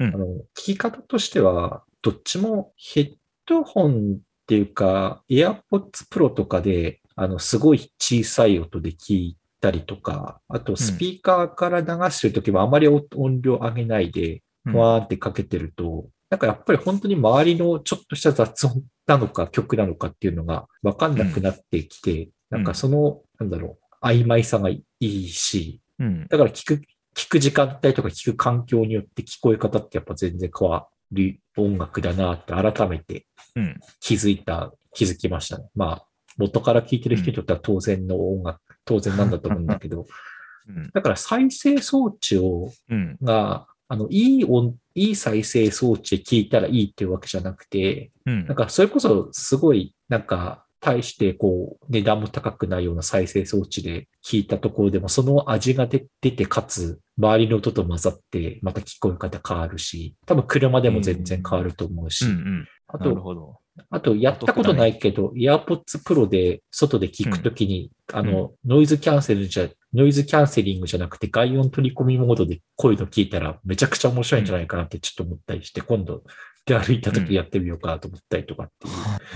[0.00, 3.14] あの、聞き方としては、どっちもヘッ
[3.46, 26.26] ドホンっていうか、AirPods Pro とかで、あの、すごい小さい音で聞いたりとか、あとスピーカーから流してるときもあまり音音量上げないで、うんふわーってかけてると、なんかやっぱり本当に周りのちょっとした雑音なのか曲なのかっていうのがわかんなくなってきて、なんかその、なんだろう、曖昧さがいいし、うん。
[26.28, 26.82] だから聞く、
[27.14, 33.80] 聞く時間帯とか聞く環境によって聞こえ方ってやっぱ全然変わる音楽だなって改めてうん。
[34.00, 35.64] 気づいた、気づきましたね。
[35.74, 40.06] まあ、元から聞いてる人にとっては当然の音楽、当然なんだと思うんだけど、
[40.68, 40.90] うん。
[40.92, 43.16] だから再生装置を、うん。
[43.22, 48.56] が、あの、いい音、いい再生装置で聞いたらいいっていうわけじゃなくて、うんなん。
[48.56, 62.68] かそれこそすごい、なんか、対してこう、値段も高くないような再生装置で聞いたところでも、その味が出出て、かつ、周りの音と混ざって、また聞こえ方変わるし、多分車でも全然変わると思うし、うんうん。
[62.86, 63.56] あなると、ほど。
[63.90, 76.22] あと、やったことないけど、AirPods Pro で外で聞くときに、あの、ノイズキャンセルじゃ、ノイズキャンセリングじゃなくて外音取り込みモードで声の聞いたらめちゃくちゃ面白いんじゃないかなってちょっと思ったりして、今度
[76.66, 78.94] 出歩いたときやってみようかなと思ったりとかっていう。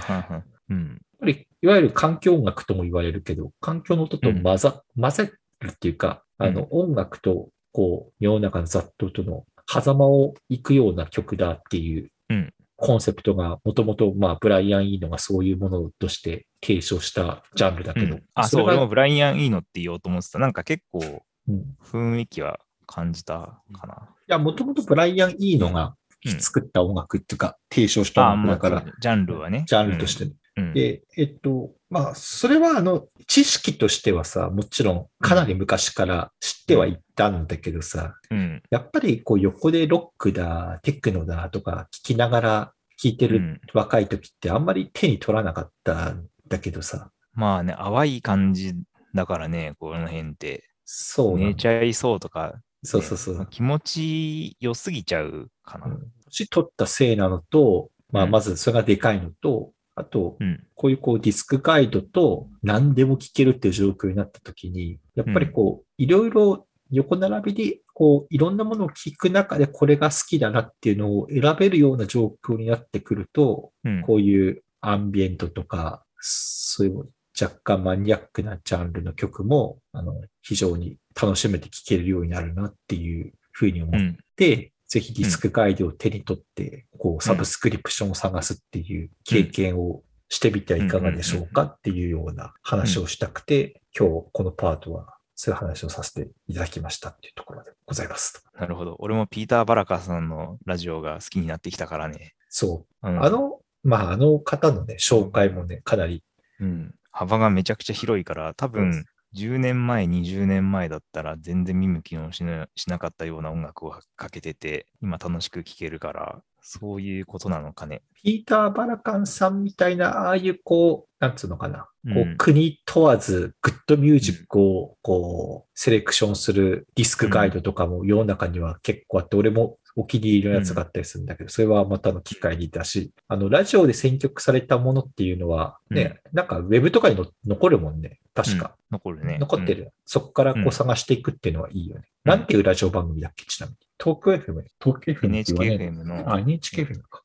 [0.09, 1.01] やっうん。
[1.19, 20.39] ぱり、いわゆる環境音楽とも言われるけど、環境の音と混ざ、混ぜるっていうか、あの、音楽と、こう、世の中の雑踏との狭間を行くような曲だっていううんコンセプトが、もともと、まあ、ブライアン・イーノがそういうものとして提唱したジャンルだけど、うんあ、そう、俺もブライアン・イーノって言おうと思ってた。
[20.39, 24.09] なんか結構うんい雰囲気は感じたかな。
[24.33, 25.95] や、もともとブライアン・イーノが
[26.25, 29.65] うん作った音楽っていうか、提唱したあ、まあ、音楽だから、ジャンルはね。
[29.67, 30.73] ジャンルとしてねうん。
[30.73, 38.63] で、えっと、まあ、それは、あの、知識としてはさ、もちろん、かなり昔から知ってはいたんだけどさ、うん。
[38.71, 42.73] やっぱり、こう、横でロックだ、テクノだとか聞きながら
[43.03, 48.75] 聞いてるうん若い時ってあんまり手に取らなかったんだけどさ、まあね、淡い感じ
[49.15, 50.69] だからね、この辺って。
[50.85, 53.47] そう寝ちゃいそうとか、そうそうそう。
[53.51, 55.87] 気持ち良すぎちゃうかな。
[55.87, 60.65] うん年取ったせいなのと、まあ、うんまずそれがでかいのと、あと、うん。
[60.75, 74.03] こういうこうディスクガイドと何でも聞けるっていう状況になった時に、やっぱりこう、いろいろ横並びで、こう、いろんなものを聞く中でこれが好きだなっていうのを選べるような状況になってくると、うん。
[74.03, 77.09] こういうアンビエントとか、そういう
[77.41, 84.19] 若干マニアックなジャンルの曲も、あの、非常に楽しめて聴けるようになるなっていうふうに思っうん。
[84.37, 98.45] て、ぜひディスクガイドを手に取って、こう、サブスクリプションを探すっていう経験をしてみてはいかがでしょうかっていうような話をしたくて、今日このパートはそういう話をさせていただきましたっていうところでございます。
[98.59, 98.97] なるほど。
[98.99, 102.35] 俺もピーター・バラカさんのラジオが好きになってきたからね。
[102.49, 103.11] そうう。
[103.11, 106.23] んあの、まあ、あの方のね、紹介もね、かなり、
[106.61, 118.03] うん、幅がめちゃくちゃ広いから、多分、10年前、20年前だったら全然見向きもしなしなかったような音楽をかけてて、今楽しく聴けるから、そういうことなのかね。
[118.23, 121.79] ピーター・バラカンさんみたいな、ああいうこう、なんつうのかな。
[121.79, 122.19] こうん。
[122.33, 138.19] う国問わず、グッドミュージックをこう、セレクションするディスクガイドとかも世の中には結構あって、俺もお気に入りのやつがあったりするんだけど、それはまたの機会にだし、あの、ラジオで選曲されたものっていうのは、ね、なんかウェブとかにの残るもんね。
[138.35, 138.75] 確か。
[138.77, 139.39] うん残るね。
[139.39, 139.91] 残ってる。
[140.05, 142.03] そこからこうんう探していくっていうのはいいよね。
[142.25, 143.45] うんなんていうラジオ番組だっけ？
[143.47, 143.79] ちなみに。
[143.99, 144.65] 東京 FM?
[144.81, 147.23] 東京 FM って言わ NHK ない FM のあ、NHK FM か。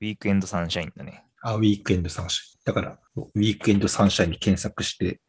[0.00, 1.24] ウィークエンドサンシャインだね。
[1.42, 2.58] あ、ウィークエンドサンシャイン。
[2.64, 5.20] だから、ウィークエンドサンシャインに検索して、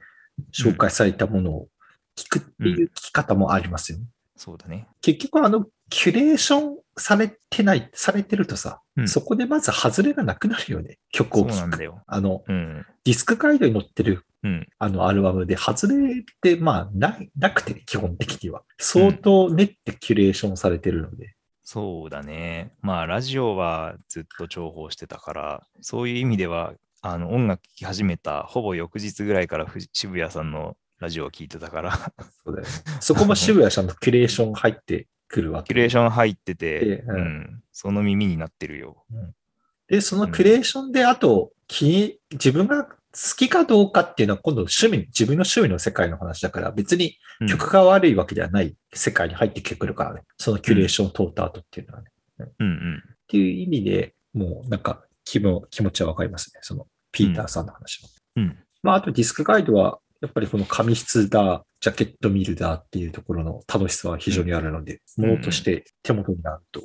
[0.54, 1.68] 紹介されたものを
[2.16, 4.06] 聞くっていう聞き方もありますよね。
[4.36, 4.88] そうだね。
[5.02, 10.98] 結局、あの、キュレーションされてない、されてるとさ、うんそこでまず外れがなくなるよね。
[11.12, 11.56] 曲を聴く。
[11.56, 12.04] なんだよ。
[12.06, 12.86] あの、うん。
[13.04, 14.68] ディスクガイドに載ってるうん。
[14.78, 18.64] あのアルバムで外れって、まあ、ない、なくて、基本的には。
[18.78, 21.36] 相当練ってキュレーションされてるので。
[21.64, 22.74] そうだね。
[22.82, 31.98] まあ、ラジオはずっと重宝してたから、そういう意味では、あの、音楽聴き始めた、ほぼ翌日ぐらいからふ渋谷さんのラジオを聴いてたから、
[32.44, 32.64] そね
[33.00, 35.74] そこも渋谷さんのキュレーション入ってくるわけ。
[35.74, 39.06] キュレーション入ってて、でうんうん、その耳になってるよ。
[39.88, 42.92] で、そのキュレーションで、あと、自分が好
[43.38, 50.24] きかどうかっていうのは今度趣味、自分の趣味の世界の話だから、別にうん曲が悪いわけではない世界に入ってきてくるからね。
[50.38, 52.10] そのキュレーションを通った後っていうのはね。
[52.60, 53.04] うんうん。
[53.06, 56.60] っていう意味でもうなんか気も気持ちはわかりますね。
[56.64, 58.10] そのピーターさんの話は。
[58.38, 58.58] うん。
[58.84, 65.30] まあ、あとディスクガイドは、やっぱりこの紙質だ、ジャケット見るだっていうところの楽しさは非常にあるので、うん。
[65.30, 66.82] ものとして手元にあると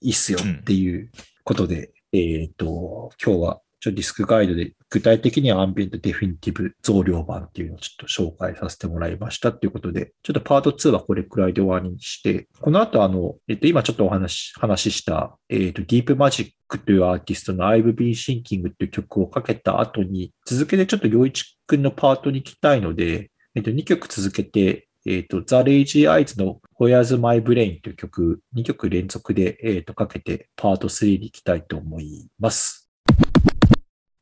[0.00, 1.10] いいっすよっていう
[1.44, 32.79] ことで、えっ、と、今日はちょっとディスクガイドで具体的にはアンビエントデフィニティブ増量版っていうのをちょっと紹介させてもらいましたっていうことで、ちょっとパート2はこれくらいで終わりにして、この後あの、えっ、と、今ちょっとお話、話した、えっ、と、ディープマジックというアーティストの I've Been Thinking という曲をかけた後に、続けてちょっと良一くんのパートに行きたいので、えっ、と、2曲続けて、えっ、と、The Lazy Eyes の Where's My Brain という曲、2曲連続で、えっ、と、かけてパート3に行きたいと思います。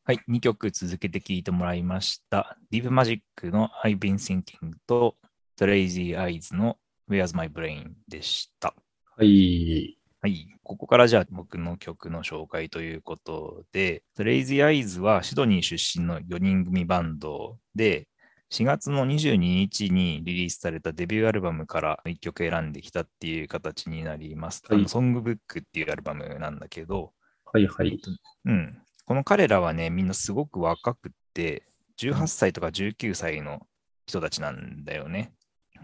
[0.09, 2.57] はい、2曲続けて聴いてもらいました。
[2.73, 5.15] Deep Magic の I've Been Thinking と
[5.57, 8.73] The Lazy Eyes の Where's My Brain でした。
[9.15, 9.99] はい。
[10.19, 10.47] はい。
[10.63, 18.07] ここからじゃあ僕の曲の紹介ということで、The Lazy Eyes はシドニー出身の4人組バンドで、
[18.51, 24.63] 4月の22日にリリースされたデビューアルバムから1曲選んできたっていう形になります。
[24.67, 27.13] はいあのソングブックっていうアルバムなんだけど、
[27.53, 28.01] はいはい。
[28.45, 28.81] うん。
[29.09, 31.63] この彼らはね、みんなすごく若くって、
[31.97, 33.65] 18歳とか19歳の
[34.05, 35.33] 人たちなんだよね。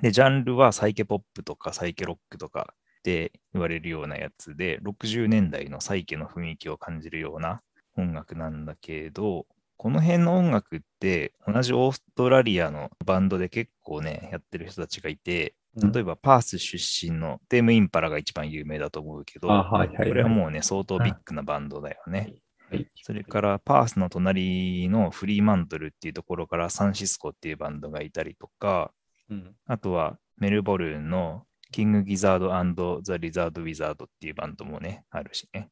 [0.03, 7.61] で、ジャンルはサイケポップとかサイケロックとかって言われるようなやつで、60年代のサイケの雰囲気を感じるような
[7.97, 16.77] 音楽なんだけど、この辺の音楽って同じオーストラリアのバンドで結構ね、やってる人たちがいて、例えばパース出
[17.11, 22.35] 身のテームインパラが一番有名だと思うけど、あはいはいはいこれはもうね、相当ビッグなバンドだよね。
[22.69, 22.87] はい。
[23.03, 28.91] それからパースの隣のフリーマントルっていうところからサンシスコっていうバンドがいたりとか、
[29.29, 29.55] うん。
[29.65, 35.69] あとはメルボルンのキングギザードザ・リザード・ウィザードっていうバンドもね、あるしね。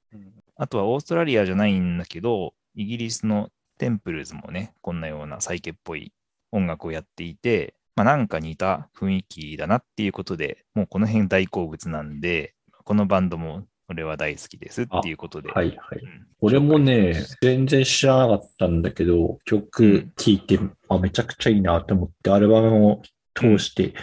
[0.56, 6.14] あとはオーストラリアじゃないんだけど、イギリスのテンプルズもね、こんなようなサイケっぽい
[6.52, 12.54] 音楽をやっていて、まあなんか似た雰囲気だなっていうことで、もうこの辺大好物なんで、
[12.84, 15.52] このバンドも俺は大好きですっていうことで。
[15.52, 15.78] はいはい。
[16.02, 23.02] うん俺もね、全然知らなかったんだけど、曲聴いて、あ、めちゃくちゃいいなと思って、アルバムを
[23.34, 23.93] 通して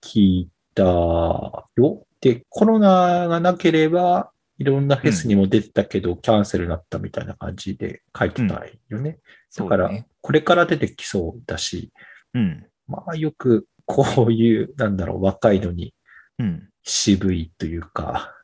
[0.00, 2.06] 聴いたよ。
[2.22, 9.18] で、コロナがなければ、いろんなフェスにも出てたけど、キャンセルになったみたいな感じで書いてたよね。
[9.54, 10.06] だから、ね。
[10.22, 11.92] これから出てきそうだし、
[12.32, 12.66] うん。
[12.86, 15.92] まあよくこういう、なんだろう、若いのに
[16.38, 16.68] うん。
[16.82, 18.32] 渋いというか、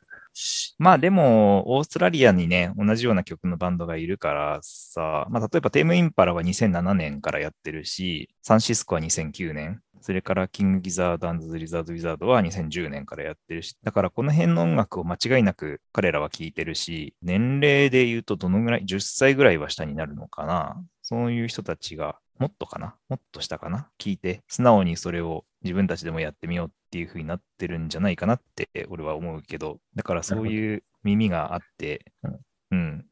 [0.77, 20.83] まあでも、オーストラリアにね、同じような曲のバンドがいるからさ、まあ例えばテームインパラは2007年からやってるし、サンシスコは2009年、それからキングギザードズ・リザード・ウィザードは2010年からやってるし、だからこの辺の音楽を間違いなく彼らは聴いてるし、年齢で言うとどのぐらい、10歳ぐらいは下になるのかな。
[21.03, 22.95] そういう人たちが、もっとかな？
[23.07, 23.87] もっと下かな？
[23.99, 32.39] 聞いて、素直にそれを自分たちでもやってみようっていう風になってるんじゃないかなって俺は思うけど、だからそういう耳があって、うん。
[32.71, 33.05] うん。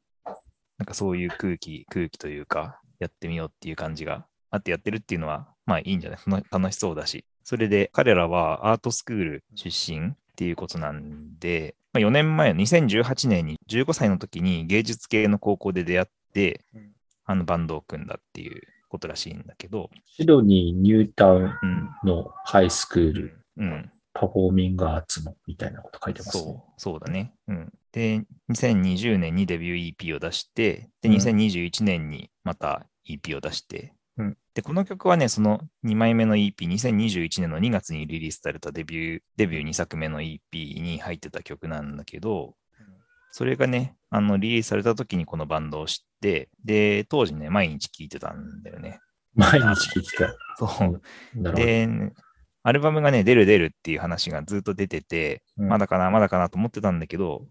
[0.80, 6.20] なんかそういう空気、空気というか、やってみようっていう感じがあってやってるっていうのは、まあいいんじゃない？
[6.26, 7.24] 楽楽しそうだし。
[7.44, 16.96] それで彼らはアートスクール出身っていうことなんで、まあ、4年前、2018年に15歳の時に芸術系の高校で出会って、うん。
[17.26, 18.60] あのバンドを組んだっていう
[18.90, 21.90] ことらしいんだけど、シドニー・ニュータウンうん。
[22.04, 23.92] のハイスクール、うん。
[24.14, 26.44] パフォーミングアーツのみたいなこと書いてますね。
[26.44, 27.32] そう、そうだね。
[27.48, 27.74] うん。
[27.92, 40.40] で、2020年にデビュー EP を出して、で、うん2021年にまた EP を出して、うんで、この曲はね、その2枚目の EP、2021年の2月にリリースされたデビュー、デビュー2作目の EP
[40.82, 42.56] に入ってた曲なんだけど、
[43.32, 49.00] それがね、あの、リリースされた時にこのバンドを知って、で、当時ね、毎日聴いてたんだよね。
[49.36, 50.36] 毎日聞いてた。
[50.58, 51.02] そう。
[51.54, 51.88] で、
[52.64, 57.46] アルバムがね、出る出るっていう話がずっと出てて、うんまだかな、まだかなと思ってたんだけど、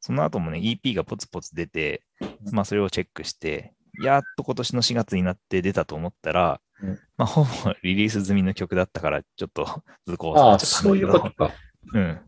[0.00, 2.02] その後もね、EP がポツポツ出て、
[2.52, 3.72] まあそれをチェックして、
[4.02, 11.52] やっと今年の4月になって出たと思ったら、うんまあほぼリリース済みの曲だったから、ちょっと図工ああ、さそういうことか。
[11.94, 12.20] うん。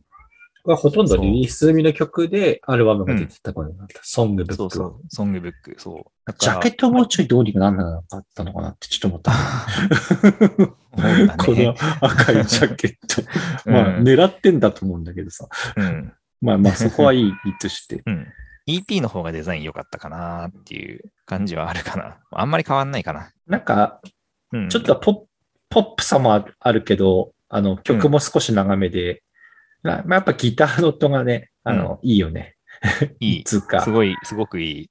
[0.65, 4.01] ほとんどリリース済みの曲でアルバムが出てたことになった。
[4.03, 6.05] ソングブックをそうそう、ソングブック、そう。
[6.25, 9.33] だジャケットもうちょいどうにかなんなかったのかなってちょっと思った。
[11.27, 13.23] ねこの赤いジャケット。
[13.71, 15.49] まあ、うん狙ってんだと思うんだけどさ。
[15.77, 16.13] うん。
[16.41, 18.03] まあまあ、そこはいい、いいとして。
[18.07, 18.27] うん。
[18.69, 22.19] EP の方がデザイン良かったかなっていう感じはあるかな。
[22.31, 23.33] あんまり変わんないかな。
[23.49, 24.01] なんか、
[24.53, 24.69] うん。
[24.69, 25.23] ちょっとポッ
[25.71, 29.13] ポップさもああるけど、あの、曲も少し長めで、な
[29.83, 32.57] まあ、やっぱギターの音がね、あの、いいよね。
[33.21, 33.45] いい。
[33.45, 34.91] つうかす、ごい、すごくいい。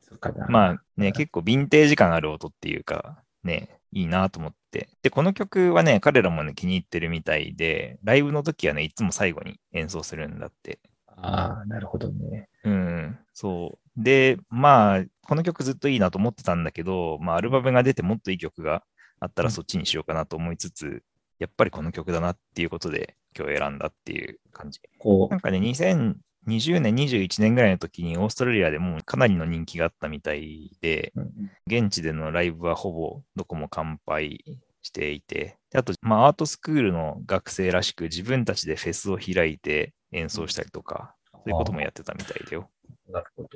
[0.00, 0.46] そうかな。
[0.48, 4.88] まあね、結構ヴィンテージ感ある音っていうか、ね、いいなと思って。
[5.02, 10.80] で、この曲はね、彼らもね、気に入ってるみたいで、ライブの時はね、いつも最後に演奏するんだって。
[11.06, 12.48] ああ、なるほどね。
[12.64, 14.02] うん、そう。
[14.02, 18.82] で、まあ、この曲ずっといいなと思ってたんだけど、まあ、アルバムが出てもっといい曲が
[19.20, 21.02] あったらそっちにしようかなと思いつつ、
[21.38, 24.80] やっぱりこの曲だなっていうことで今日選んだっていう感じ。
[24.98, 34.44] こなんかね、2020年、21年ぐらいの時にオーストラリアでもうかなりの人気があったみたいで、う、うん現地でのライブはほぼどこも完売
[34.82, 42.68] していて、であと、まあ、アートスクールの学生らしく自分たちでフェスを開いて演奏したりとか、そういうこともやってたみたいだよ。
[43.08, 43.48] なるほど。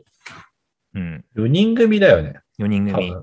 [0.94, 1.24] うん。
[1.36, 2.40] 4人組だよね。
[2.58, 3.14] 4人組。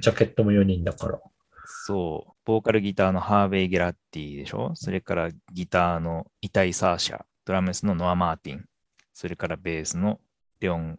[0.00, 1.20] ジャケットも4人だから。
[1.64, 2.32] そう。
[2.44, 4.72] ボーカルギターのハーベイ・ゲラッティでしょ？
[4.74, 8.64] それからギターのイタイ・サーシャ、ドラムスのノア・マーティン、
[9.12, 10.20] それからベースの
[10.60, 10.98] レオン・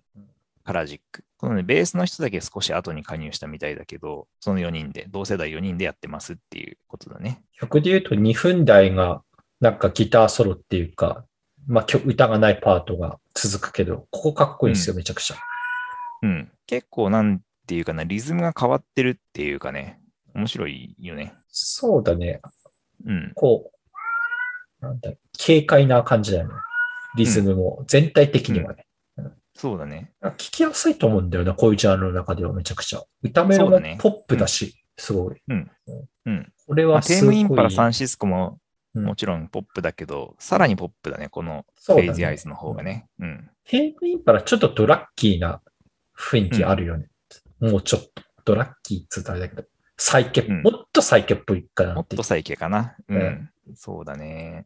[0.64, 1.24] カラジック。
[1.38, 7.44] このね、ベースの人だけ少し後に加入したみたいだけど、その4人で、同世代4人でやってますっていうことだね。
[7.60, 9.22] 曲で言うと2分台が
[9.60, 11.26] なんかギターソロっていうか、
[11.68, 15.36] まあ曲歌がないパートが続くけど、ここかっこいいんですよ、めちゃくちゃ。
[16.24, 16.52] うん。
[16.66, 20.00] 結構なんていうかな、リズムが変わってるっていうかね、
[20.36, 21.34] 面白いよね。
[21.48, 22.42] そうだね。
[23.06, 23.32] うん。
[23.36, 23.72] こ
[24.82, 25.12] う、なんだ、
[25.44, 26.54] 軽快な感じだよね。
[27.18, 28.86] リズムも、全体的にはね。
[29.54, 30.12] そうだね。
[30.22, 33.02] 聞きやすいと思うんだよな、こういうジャンルの中ではめちゃくちゃ。
[33.24, 35.42] 歌メロもそうだねポップだし、すごい。
[35.48, 35.72] うん。
[36.68, 37.36] これまあ、はすごい。
[37.36, 38.60] テームインパラサンシスコも
[38.94, 43.08] うんもちろんポップだけど、さらにポップだね、このそうだねクレイジーアイズの方がね。
[43.20, 43.50] うん。
[43.66, 45.62] テームインパラちょっとドラッキーな
[46.18, 47.08] 雰囲気あるよね。
[47.60, 49.64] もうちょっと、ドラッキーっつうとあれだけど、
[49.98, 52.22] サイケ、うんもっとサイケっぽいかなもっと。
[52.24, 52.96] サイケかな。
[53.08, 53.50] ううんん。
[53.76, 54.66] そうだね。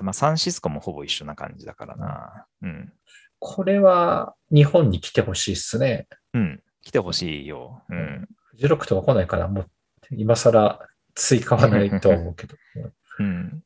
[0.00, 2.46] まあ、サンシスコもほぼ一緒な感じだからな。
[2.62, 2.92] うん。
[3.40, 6.06] これは日本に来てほしいっすね。
[6.34, 6.62] うん。
[6.82, 7.82] 来てほしいよ。
[7.88, 8.28] うん。
[8.50, 9.70] フジロックとか来ないから、もう
[10.12, 10.78] 今更
[11.14, 12.56] 追加はないとは思うけど。
[13.18, 13.62] うん。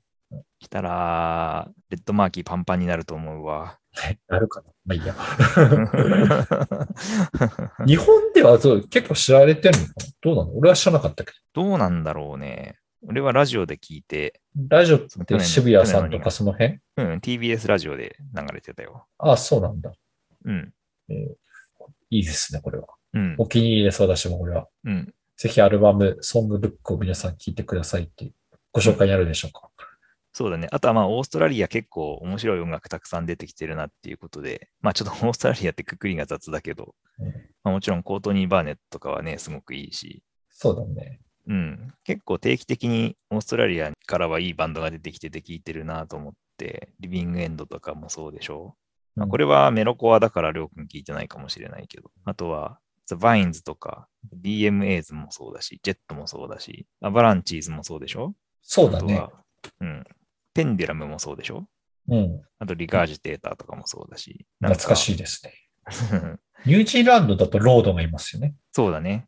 [0.59, 3.79] 来たら、レッドマーキーパンパンになると思うわ。
[4.29, 4.71] なるかな。
[4.85, 5.15] まあいいや。
[7.87, 10.05] 日本ではそう結構知られてるのかな？
[10.23, 10.57] どうなの？
[10.57, 12.79] 俺は知らなかったけどうなんだろうね。
[13.07, 14.77] 俺はラジオで聞いて、ど。
[14.79, 16.79] ラジオって渋谷さんとかその辺？
[16.97, 19.07] うん、TBS ラジオで流れてたよ。
[19.19, 19.93] ああ、そうなんだ。
[20.45, 20.73] うん。
[22.11, 22.87] いいですね、これは。
[23.15, 23.35] うん。
[23.39, 24.69] お気に入りです、私もこれは。
[24.85, 25.13] うん。
[25.37, 28.31] ぜひアルバム、ソングブックを皆さん聞いてくださいって
[28.71, 29.69] ご紹介になるでしょうか。
[30.33, 30.69] そうだね。
[30.71, 37.27] あとはまあ、オーストラリア結構面白い音楽たくさん出てきてるなっていうことで、まあちょっと オーストラリアってくくりが雑だけど、うん
[37.65, 41.21] まあ、もちろんコートニー・バーネットとかはね、すごくいいし、そうだね。
[41.49, 41.95] うん。
[42.05, 48.77] 結構定期的にオーストラリアからはいいバンドが出てきてて聴いてるなと思って、リビングエンドとかもそうでしょ
[49.17, 49.21] う。
[49.21, 54.09] まあ、これはメロコアだからりょうくん聞いてないかもしれないけど、あとは、ザ・バインズとか、
[54.41, 59.27] DMAs もそうだし、ジェットもそうだし、アバランチーズもそうでしょそうだね
[59.81, 60.05] うん。
[60.55, 61.67] ペンデュラムもそうでしょ？
[62.09, 62.43] うん。
[62.59, 64.47] あと、リガージテーターとかもそうだし。
[64.61, 65.15] 懐かしい。
[65.15, 65.53] いですね。
[66.67, 68.55] ニュージーランドだとロードがいますよね。
[68.73, 69.27] そうだね。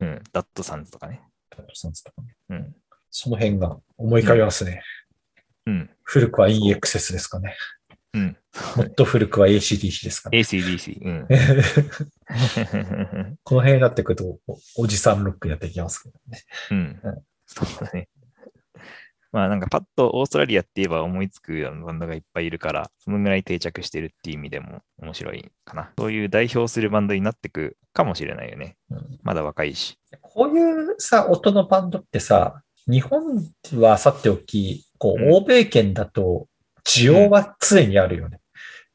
[0.00, 0.22] うん。
[0.32, 1.22] ダットサンズとかね。
[1.50, 2.34] ダットサンズとかね。
[2.50, 2.76] うん。
[3.10, 4.82] その辺が思い浮かびますね。
[5.66, 5.90] うん。
[6.02, 7.56] 古くは INXS ですかね。
[8.12, 8.36] うん。
[8.76, 10.38] もっと古くは ACDC ですかね。
[10.38, 11.04] ACDC。
[11.04, 11.28] うん。
[13.42, 16.42] この辺になってくるとお、おじさんロックになっていきますけどね。
[16.70, 17.22] うんうん。
[17.46, 18.08] そうだね。
[19.32, 25.92] まあなんかパッとオーストラリアって言えば思いつくバンドがいっぱいいるから、そのぐらい定着してるっていう意味でも面白いかな。
[25.98, 28.76] そういう代表するバンドになってくかもしれないよね。
[28.90, 29.98] うんまだ若いし。
[30.20, 33.44] こういうさ、音のバンドってさ、日本
[33.76, 36.48] はさておき、こう、うん欧米圏だと
[36.84, 38.40] 需要は常にあるよね。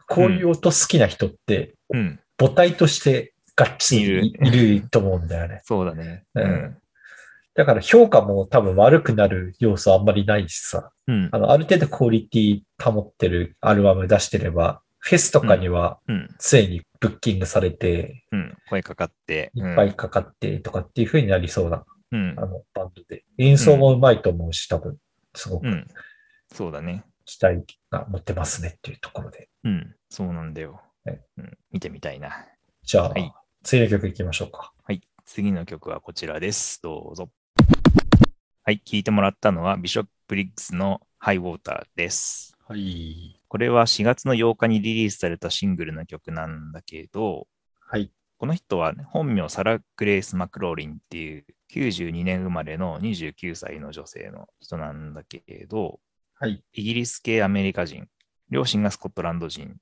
[0.08, 2.20] こういう音好きな人って、うん。
[2.38, 4.32] 母体としてがっちりい
[4.80, 5.62] ると思うんだよね。
[5.64, 6.24] そうだね。
[6.36, 6.78] ううんん。
[7.56, 11.30] だから評価も多分悪くなる要素あんまりないしさ、うん。
[11.32, 16.28] あの、ある程度クオリティ保ってるアルバム出してれば、フェスとかにはうん。
[16.40, 18.58] 常にブッキングされて、うん。
[18.70, 19.52] 声かかって。
[19.54, 22.36] いっぱいかかってとかっていう風になりそうな、うん。
[22.38, 23.24] あの、バンドで。
[23.38, 24.98] 演奏もうまいと思うし、多分、
[25.34, 25.88] すごくうん。
[26.54, 27.06] そうだね。
[27.26, 29.48] 期待が持ってますねっていうところで。
[29.64, 29.96] うん。
[30.10, 31.22] そうなんだよはい。
[31.38, 31.58] うん。
[31.72, 32.46] 見てみたいな。
[32.84, 33.32] じゃあ、はい
[33.66, 34.72] 次の曲いきましょうか。
[34.84, 35.02] はい。
[35.26, 36.80] 次の曲はこちらです。
[36.84, 37.30] どうぞ。
[38.68, 38.80] はい。
[38.80, 42.58] 聴いてもらったのは、ビショップ・リッグスのハイウォーターです。
[42.68, 43.40] はい。
[43.48, 47.46] これは4月の8日にリリースされたシングルの曲なんだけど、
[47.80, 48.10] はい。
[48.40, 51.46] この人は、ね、本名サラ・グレース・マクローリンっていう
[51.76, 56.00] 92年生まれの29歳の女性の人なんだけど、
[56.34, 56.64] はい。
[56.74, 58.08] イギリス系アメリカ人、
[58.50, 59.76] 両親がスコットランド人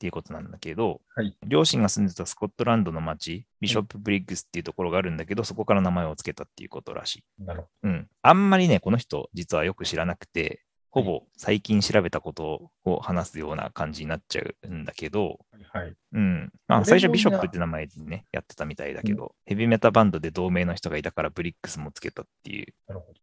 [0.00, 7.44] っていうことなんだけど、はい両親が住んでたスコットランドの町、ビショップ・ブリッグスっていうところがあるんだけど、そこから名前を付けたっていうことらしい。
[7.44, 8.08] なるほうん。
[8.22, 15.68] あんまりね、この人、実はよく知らなくて、ほぼ最近調べたことを話すような感じになっちゃうんだけど、ど。
[15.78, 15.94] はい。
[16.12, 16.52] うん。
[16.66, 22.74] まあ、最初ビショップって名前でね、やってたみたいだけど、ヘビメタバンドで同名の人がいたからブリックスもつけたっていう。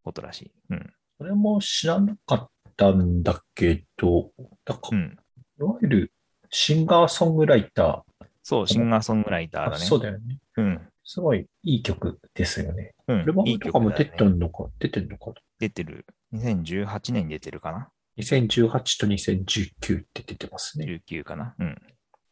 [0.04, 0.52] ことらしい。
[0.70, 0.94] うん。
[1.18, 4.32] それも知らなかったんだけど、
[4.64, 5.18] だかうん。
[5.60, 6.12] いわゆる
[6.60, 8.26] シンガーソングライター。
[8.42, 9.86] そう、シンガーソングライターあだね。
[9.86, 10.40] そうだよね。
[10.58, 10.82] うん。
[11.04, 12.96] すごいいい曲ですよね。
[13.08, 13.20] うん。
[13.22, 15.34] アルバムとかも出ていい曲だよねんのか、出てんのか。
[15.60, 16.08] 出てる。
[16.34, 21.00] 2018年に出てるかな2018と2019って出てますね。
[21.08, 21.54] 19かな？
[21.60, 21.78] うん。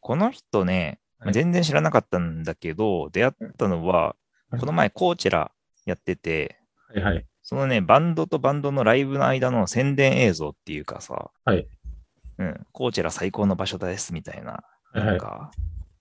[0.00, 4.16] この人ね、はい全然知らなかったんだけど、出会ったのは、
[4.50, 5.52] はいこの前コーチェラ
[5.84, 6.58] やってて、
[6.92, 7.24] はいはい。
[7.44, 11.68] そのね、バンドとバンドのライブの間の宣伝映像っていうかさ、はい
[12.38, 14.62] うん、コーチェラ最高の場所ですみたいな、
[14.92, 15.50] なんか、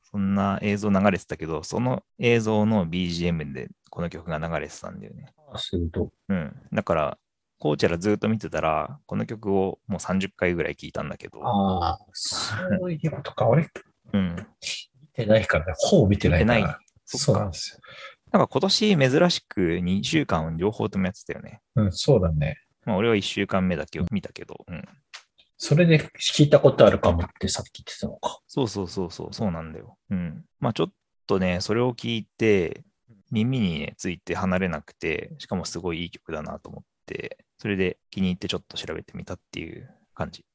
[0.03, 5.33] そんな映像流れてたけど、その映像の BGM でこの曲が流れてたんだよね。
[5.53, 6.11] あそういうこと。
[6.29, 6.55] うん。
[6.71, 7.17] だから、
[7.59, 13.47] コーチェラずっと見てたら、この曲をもう30回ぐらい聞いたんだけど、ああ、そういうことか。
[13.47, 13.69] 俺、
[14.13, 14.35] うん。
[14.35, 15.73] 見てないからね。
[15.77, 16.57] ほぼ見てないから。
[16.57, 17.57] 見てないそうなんで。
[17.57, 17.79] すよ。
[18.31, 21.61] なんか今年珍しく2週間両方ともやってたよね。
[21.75, 22.57] うん、そうだね。
[22.85, 24.83] まあ俺は1週間目だけを見たけど、うん。
[25.57, 28.39] それで聞いたことあるかもってさっき言ってたのか。
[28.47, 29.97] そうそうそうそう、そうなんだよ。
[30.09, 30.43] うん。
[30.59, 30.91] まあちょっ
[31.27, 32.83] とね、それを聞いて、
[33.31, 40.45] 耳にね、ついて離れなくて、しかもすごいいい曲だなと思って、それで気に入ってちょっと調べてみたっていう感じ。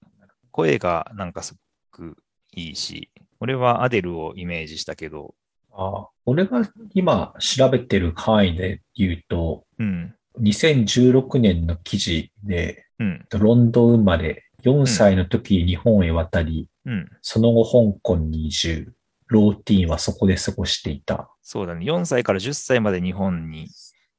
[0.50, 1.58] 声がなんかすご
[1.90, 2.16] く
[2.52, 5.34] いいし、俺はアデルをイメージしたけど、
[5.72, 6.62] ああ俺が
[6.94, 17.10] 今調べてる範囲で言うと、うん、2016年の記事で、うん、ロンドン生まれ、4歳の時に日本へ渡り、うん。
[17.22, 18.92] その後香港に移住、
[19.26, 21.30] ローティーンはそこで過ごしていた。
[21.42, 21.84] そうだね。
[21.84, 23.68] 4歳から10歳まで日本に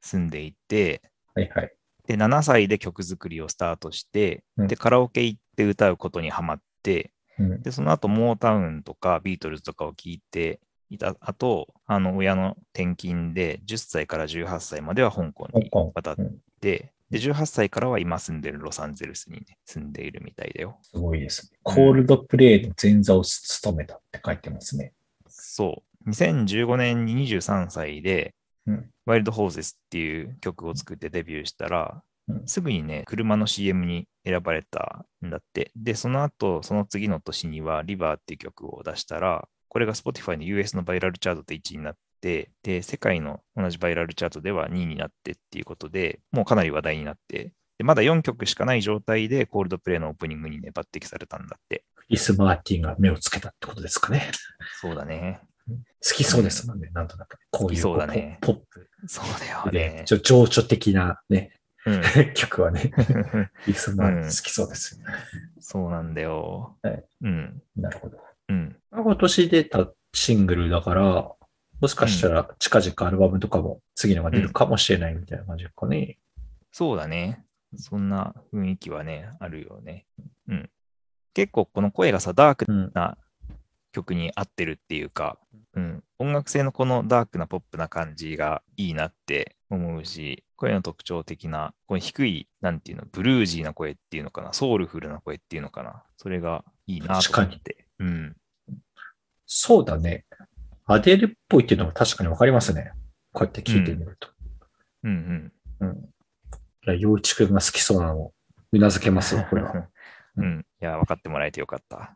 [0.02, 1.02] 住んでいて、
[1.34, 1.74] はいはい。
[2.08, 15.70] で、7歳で曲作りをスタートして、うんで、カラオケ行って歌うことにハマって、うん、で、その後、モータウンとかビートルズとかを聞いていた後、あの、親の転勤で、10歳から18歳までは香港に。
[15.94, 20.80] 渡っうんて、で、18歳からは今住んでるロサンゼルスに、ね、住んでいるみたいだよ。
[20.82, 21.60] すごいですね。
[21.62, 24.94] コールドプレイの前座を務めたって書いてますね。
[25.28, 26.10] そう。
[26.10, 28.34] 2015年に23歳で、
[28.66, 35.72] うんワイルドホーゼスっていう曲を作ってデビューしたら、うんすぐにね、車の CM に選ばれたんだって。
[35.76, 42.52] で、その後、その次の年には、リバーっていう曲を出したら、これが Spotify の US のバイラルチャートで1位になって、で、
[42.82, 51.84] 世界の同じバイラルチャートでは2位になってっていうことで、もうかなり話題になって、でまだ4曲しかない状態で、コールドプレイのオープニングにね、抜擢されたんだって。
[51.96, 54.32] クリス・マーティンが目をつけたってことですかね。
[54.80, 55.42] そうだね。
[55.68, 57.38] 好きそうですもんね、なんとなく。
[57.50, 60.04] こういうそうだねポップそうだよね、。
[60.06, 61.54] ちょ情緒的なね、
[61.86, 62.02] うん
[62.36, 65.14] 曲はね、 クリス・マーティン好きそうですよね。
[65.60, 66.78] そうなんだよ。
[66.84, 67.64] はいうん。
[67.76, 68.20] なるほど。
[68.50, 68.76] うん。
[68.92, 71.32] 今年出たシングルだから、
[71.82, 76.20] もしかしたら近々アルバムとかも次のが出るかもしれないみたいな感じかね。
[76.72, 77.44] そうだね。
[77.76, 80.06] そんな雰囲気はね、あるよね。
[80.48, 80.70] うん。
[81.34, 82.92] 結構この声がさ、ダークうん。
[82.94, 83.18] な
[83.92, 85.38] 曲に合ってるっていうか、
[85.74, 97.88] うん、音楽性のこのダークなポップな感じがいいなって思うし、声の特徴的な、この低い、なんていうの、ブルージーな声っていうのかな、ソウルフルな声っていうのかな、それがいいなと思って。
[98.00, 98.36] うん。
[99.46, 100.26] そうだね。
[100.92, 102.92] アデルっぽいっていうのも確かにわかりますね。
[103.34, 104.30] こうやって聞いてみると。
[105.04, 105.88] うんうん。
[105.88, 105.98] うん。
[105.98, 106.00] い
[106.88, 108.34] や、洋一くんが好きそうなのも、
[108.72, 109.88] うなずけますよ、これは。
[110.38, 110.66] うん。
[110.82, 112.16] いや、分かってもらえてよかった。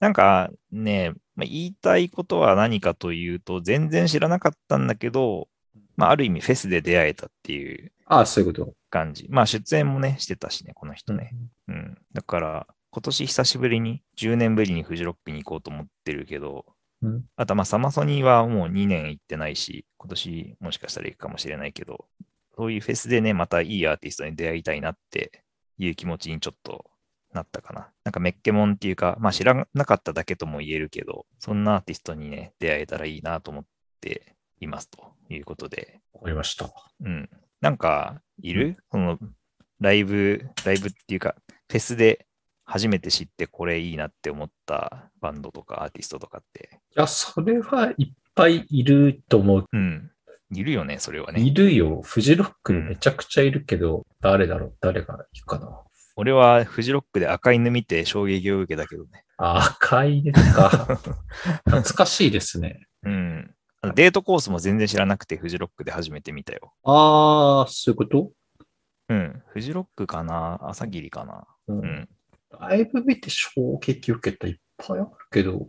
[0.00, 5.48] なんかね、まあ、言いたいことは何かというと、全然知らなかったんだけど、
[5.96, 8.74] まあ、ある意味フェスで出会えたっていうああ、そういうこと。
[8.90, 9.26] 感じ。
[9.28, 11.34] まあ、出演もね、してたしね、この人ね。
[11.68, 11.98] うん。
[12.12, 16.64] だから、今年久しぶりに、10年ぶりにフジロックに行こうと思ってるけど、
[17.06, 22.06] うんあとはまあサマソニーはもう2年行ってないし、今年もしかしたら行くかもしれないけど、
[22.56, 25.44] そういうフェスでね、またいいアーティストに出会いたいなって
[25.78, 26.84] いう気持ちにちょっと
[27.32, 27.88] なったかな。
[28.04, 33.64] なんかメッケモンっていうか、まあ知らなかっただけとも言えるけど、そんなアーティストにね、出会えたらいいなと思っ
[34.00, 36.70] ていますということで、わかりました。
[37.04, 37.28] うん。
[37.60, 39.18] なんか、いる、その、
[39.80, 41.36] ライブ、ライブっていうか、
[41.68, 42.26] フェスで
[42.66, 46.80] 初めて知ってこれいいなって思ったバンドとかアーティストとかって。
[46.96, 49.64] いや、それはいっぱいいると思う。
[49.72, 50.10] うん。
[50.52, 51.40] いるよね、それはね。
[51.40, 52.02] いるよ。
[52.02, 54.74] フジロックめちゃくちゃいるけど、誰だろう？
[54.80, 55.80] 誰がいるかな？
[56.16, 59.24] 俺はフジロックで赤犬見て衝撃を受けたけどね。
[59.38, 60.68] あ赤いですか。
[61.66, 62.86] 懐かしいですね。
[63.02, 63.54] うん。
[63.94, 66.72] デートコースも全然知らなくてフジロックで初めて見たよ。
[66.84, 68.30] ああ、そういうこと？
[69.08, 69.42] うん。
[69.48, 70.58] フジロックかな？
[70.62, 71.46] 朝霧かな？
[71.68, 71.74] う。
[71.74, 72.08] うんん。
[72.50, 75.66] ライブ見て衝撃受けたいっぱいあるけど、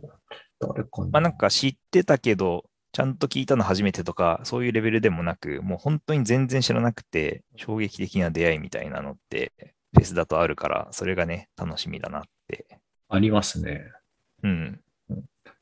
[0.60, 1.08] 誰かな。
[1.12, 9.52] まあなんか知ってたけど、ちゃんと聞いたの初めてとか、そういうレベルでもなく、もう本当に全然知らなくて、衝撃的な出会いみたいなのって、
[9.94, 12.66] フェスだとあるから、それがね、楽しみだなって。
[13.08, 13.82] ありますね。
[14.42, 14.80] うん。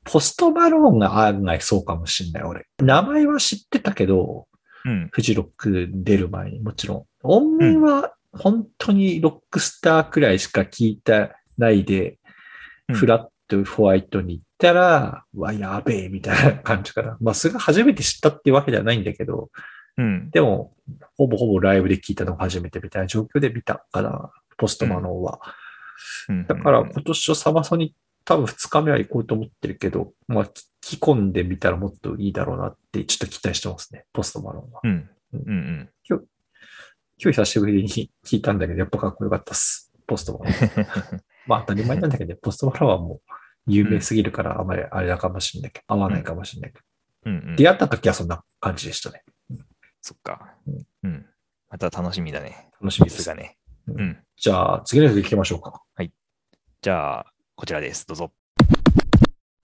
[0.05, 2.67] ポストマローンが案外そうかもしんない、俺。
[2.79, 4.47] 名前は知ってたけど、
[4.85, 5.09] うん。
[5.13, 7.05] フジロック出る前にもちろん。
[7.23, 12.19] 音源は本当にロックスターくらいしか聞いてないで、
[12.89, 17.17] うんフラットホワイトに行ったら、うわ、やべえ、みたいな感じかな。
[17.21, 19.51] まあ、それが初めて知ったっていうわけではないんだけど、
[19.97, 20.31] うん。
[20.31, 20.73] でも、
[21.17, 25.41] ほぼほぼライブで聞いたのが初めてみたいな状況で見たかな、ポストマローンは。
[26.29, 30.51] うんだから今年のサマソに多分2日目は行こうと思ってるけど、まあ、聞
[30.83, 34.81] き込んでみたらもっといいだろうなってちょっと期待してますね、ポストマローンは。
[34.85, 35.11] うん。
[35.33, 35.89] うんうん。
[36.09, 36.25] 今日
[37.19, 39.93] 久しぶりに聞いたんだけど、やっぱかっこよかったっす。
[40.07, 40.53] ポストマロ。
[41.47, 43.33] まあ当たり前なんだけどね、ポストマロはもう
[43.67, 46.85] 有名すぎるからあまりあれだかもしれないけど、合わないかもしれないけど、
[47.27, 47.57] うんうん。
[47.57, 49.23] 出会った時はそんな感じでしたね。
[50.01, 50.87] そっかうん。
[51.05, 51.27] うん。
[51.71, 52.71] また楽しみだね。
[52.81, 53.35] 楽しみですが。
[53.35, 53.59] ね。
[53.89, 54.19] うんうん。
[54.37, 55.83] じゃあ次の曲行きましょうか。
[56.83, 58.07] じゃあ、こちらです。
[58.07, 58.33] どうぞ。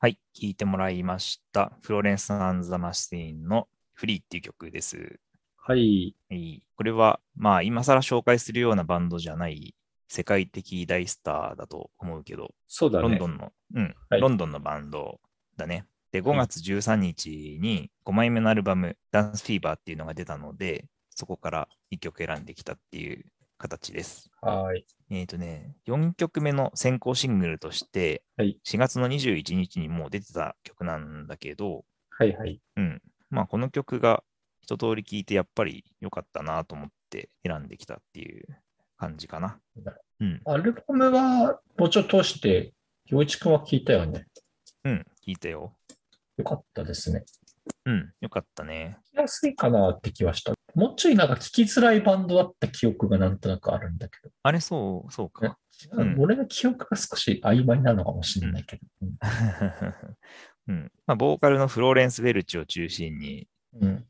[0.01, 0.15] はい。
[0.33, 1.73] 聴いてもらいました。
[1.83, 5.21] フローレンス・アンザ・マシーンのフリーっていう曲です。
[5.65, 6.15] はい。
[6.29, 9.77] はいこれは、まあ、今更紹介するようなバンドじゃない
[10.09, 13.27] 世界的大スターだと思うけど、そうだねロンド。
[13.29, 15.21] ンの、うん、はいロンドンのバンド
[15.57, 15.87] だね。
[16.11, 23.25] で、5月13日に5枚目のアルバム、ダンスフィーバーっていうのが出たので、そこから1曲選んできたっていう
[23.59, 24.29] 形です。
[24.41, 24.85] はい。
[25.11, 32.61] えっ、とね、4曲目の先行シングルとして、はい4月の21日にもう出てた曲なんだけど、はいはい。
[32.77, 33.01] うん。
[33.31, 34.23] まあ、この曲が
[34.63, 38.47] 一通り聴いてやっぱり良かったなと思って選んできたっていう
[38.97, 39.59] 感じかな。
[40.21, 40.41] うん。
[40.45, 42.73] アルバムはもうちょっと通して、
[43.07, 44.27] 洋一くんは聞いたよね。
[44.85, 45.07] うん。
[45.27, 45.75] 聞いたよ。
[46.37, 47.25] よかったですね。
[47.85, 48.13] うん。
[48.21, 48.99] よかったね。
[49.13, 50.55] 聞きやすいかなって気はした。
[50.75, 54.31] もうちょいなんか聞きづらいバンドだった記憶がなんとなくあるんだけど。
[54.43, 55.59] あれ、そう、そうか。
[56.19, 58.83] 俺の記憶が少し曖昧なのかもしれないけど。
[59.03, 59.17] うん
[60.69, 60.93] うん。
[61.07, 63.49] まあ、ボーカルのフローレンス・ウェルチを中心に、
[63.81, 64.07] うん。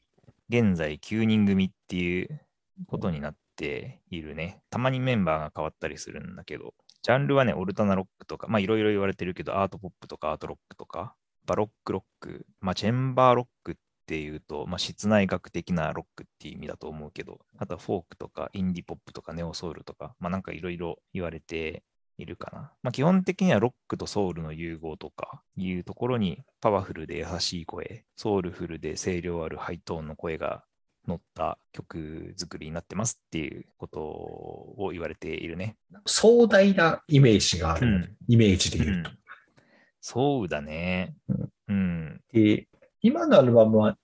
[0.52, 2.42] 現在9人組っていう
[2.86, 4.60] ことになっているね。
[4.68, 11.14] たまにメンバーが変わったりするんだけど、ジャンルはね、オルタナロックとか、まあいろいろ言われてるけど、アートポップとかアートロックとか、
[11.46, 13.74] バロックロック、まあチェンバーロックっ
[14.04, 21.82] ていうと、まあ室内楽的なロックっていう意味だと思うけど、あとはフォークとかインディポップとかネオソウルとか、まあなんかいろいろ言われて
[22.18, 22.72] いるかな。
[22.82, 30.64] まあ基本的にはロックとソウルの融合とかいうところにパワフルで優しい声、ソウルフルで声量あるハイトーンの声が
[31.06, 35.76] 乗った曲作りになってますっていうことを言われているね。
[36.06, 39.10] 壮大なイメージがある、うんイメージで言うと。
[40.00, 41.14] そうだね。
[41.68, 42.20] うん。
[42.32, 42.68] で、
[43.00, 43.96] 今のアルバムは、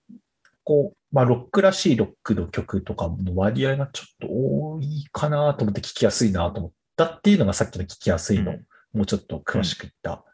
[0.64, 8.98] こう、まあ、ロックらしいロックの曲とかの割合がちょっと多いかなと思って聞きやすいなと思ったっていうのがさっきの聞きやすいの、うん。
[8.98, 10.24] もうちょっと詳しく言った、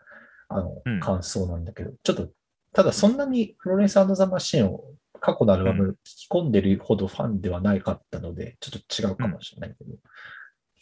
[0.49, 2.29] あのうん、感想なんだけど、ちょっと、
[2.73, 4.85] ただそんなにフローレンスザ・マシンを
[5.21, 9.95] 過去のアルバム聞き込んでるほどファンではないかったので、ちょっと違うかもしれないけど。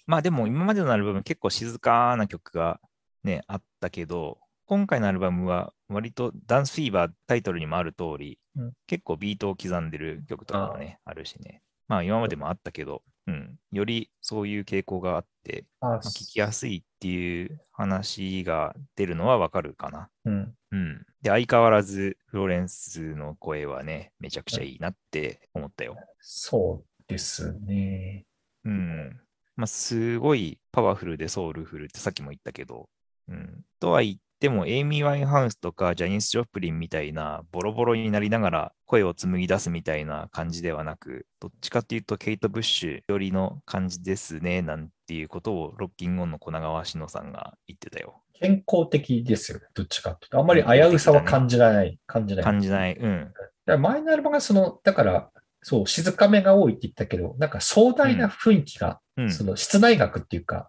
[0.07, 2.81] まあでも今までのアルバム結構静かな曲が
[3.25, 8.73] ね、あったけど、今回のアルバムは割とダンスフィーバータイトルにもある通り、うん。
[8.87, 11.63] 結構ビートを刻んでる曲とかもね、あるしね。
[11.89, 20.09] まあ今までもあったけど、うん、よりそういう傾向があって、あまあ、聞きやすいっていう話が出るのはわかるかな。
[20.25, 20.55] うん。
[20.73, 21.07] うん。
[21.23, 25.97] で、相変わらずフローレンスの声はね、めちゃくちゃいいなって思ったよ。
[26.21, 28.25] そうですね。
[28.65, 29.21] うん。
[29.55, 32.89] まあ、すごいパワフルでソウルフルってさっきも言ったけど、
[33.29, 33.65] うん。
[33.79, 48.21] とは言っても、エイミー・ワインハウスとかジャニス・ジョプリンみたいなボロボロになりながら声を紡ぎ出すみたいな感じではなく、どっちかっていうとケイト・ブッシュ寄りの感じですね、なんていうことをロッキングオンの小長志乃さんが言ってたよ。
[48.33, 49.67] 健康的ですよね。
[49.75, 50.39] どっちかっていうと。
[50.41, 52.01] あんまり危うさは感じない。
[52.09, 52.45] 感じない。
[52.45, 52.97] 感じない。
[52.97, 53.25] うん。
[53.27, 55.31] だから前のアルバムがその、だから、
[55.63, 59.33] そう、静かめが多いって言ったけど、なんか壮大な雰囲気が、うん。
[59.33, 60.69] その室内楽っていうか、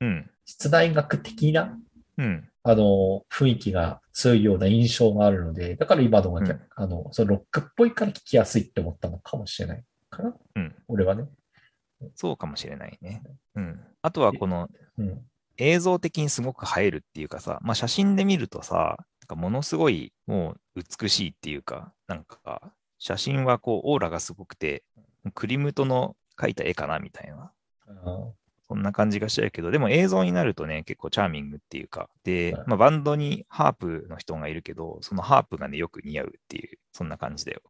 [0.00, 0.30] うん。
[0.44, 1.76] 室内楽的な、
[2.18, 2.48] うん。
[2.64, 10.34] あの、雰囲気が強いような印象があるので、だから今のが、うんあの、そのロックっぽいから聴きやすいって思ったのかもしれないかな。
[10.56, 10.74] うん。
[10.88, 11.24] 俺はね。
[12.14, 13.22] そうかもしれないね。
[13.54, 13.80] うん。
[14.02, 15.22] あとはこのうん。
[15.58, 24.82] 映像的にすごく映えるっていうかさ、まあ、写真で見るとさ、なんかものすごいもう美しいっていうか、なんか写真はこうオーラがすごくて、
[25.34, 27.52] クリムトの描いた絵かなみたいな、
[28.72, 37.60] そんな感じがしちゃうけど、でも映像になるとね、結構チャーミングっていうか、ではい、まあ、バンドにハープの人がいるけど、そのハープがね、よく似合うっていう、そんな感じだよ。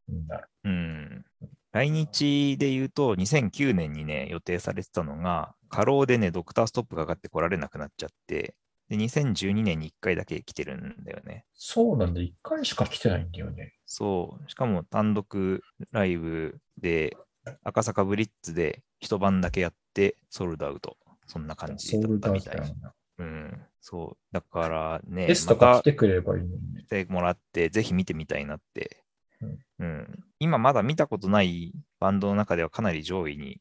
[0.65, 1.25] うん。
[1.73, 8.55] 来日で言うと、2009年にね、予定されてたのが、過労でね、ドクターストップかかって来られなくなっちゃって、
[8.89, 11.47] で、2012年に1回だけ来てるんだよね。
[11.55, 12.21] そうなんだ。
[12.21, 13.75] 一回しか来てないんだよね。
[13.87, 14.51] そう。
[14.51, 17.17] しかも単独ライブで、
[17.63, 20.97] 赤坂ブリッツで一晩だけやって、ソールドアウト。
[21.27, 22.57] そんな感じだったみたい。
[22.81, 22.95] な。
[23.19, 23.63] うん。
[23.81, 24.35] そう。
[24.35, 26.83] だからね、ゲストが来てくれればいいのにね。
[26.83, 29.03] 来てもらって、ぜひ見てみたいなって。
[29.41, 33.61] うんうん、今まだ見たことないバンドの中ではかなり上位に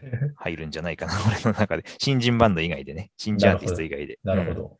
[0.36, 1.84] 入るんじゃないかな、俺の中で。
[1.98, 3.10] 新人バンド以外でね。
[3.16, 4.18] 新人アーティスト以外で。
[4.22, 4.78] なるほど。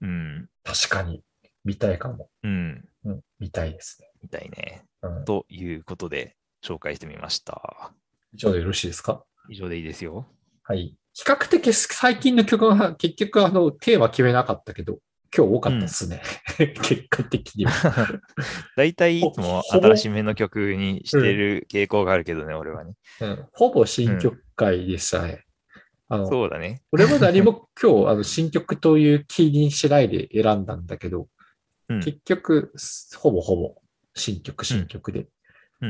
[0.00, 0.48] うん。
[0.64, 1.22] 確かに。
[1.64, 2.30] 見たいかも。
[2.42, 2.88] うん。
[3.04, 3.20] うん。
[3.38, 4.10] 見たいですね。
[4.22, 4.84] みたいね。
[5.02, 5.24] うん。
[5.24, 7.92] ということで、紹介してみました。
[8.34, 9.24] 以上でよろしいですか？
[9.48, 10.26] 以上でいいですよ。
[10.62, 10.96] はい。
[11.14, 14.98] 比較的最近の曲は結局あのテーマ決めなかったけど、
[15.36, 16.22] 今日多かったですね。
[16.56, 18.20] 結果的には。
[18.76, 22.94] 大体いつも新しめの曲にしてる傾向があるけどね、俺はね。
[23.20, 25.44] うん、ほぼ新曲会でしたね。
[26.08, 26.82] あのそうだね。
[26.92, 31.28] 俺も何も 今日あの新曲という気にしないで選んだんだけど、
[31.88, 32.00] うん。
[32.00, 32.72] 結局、
[33.16, 33.74] ほぼほぼ
[34.14, 35.26] 新曲、新曲で。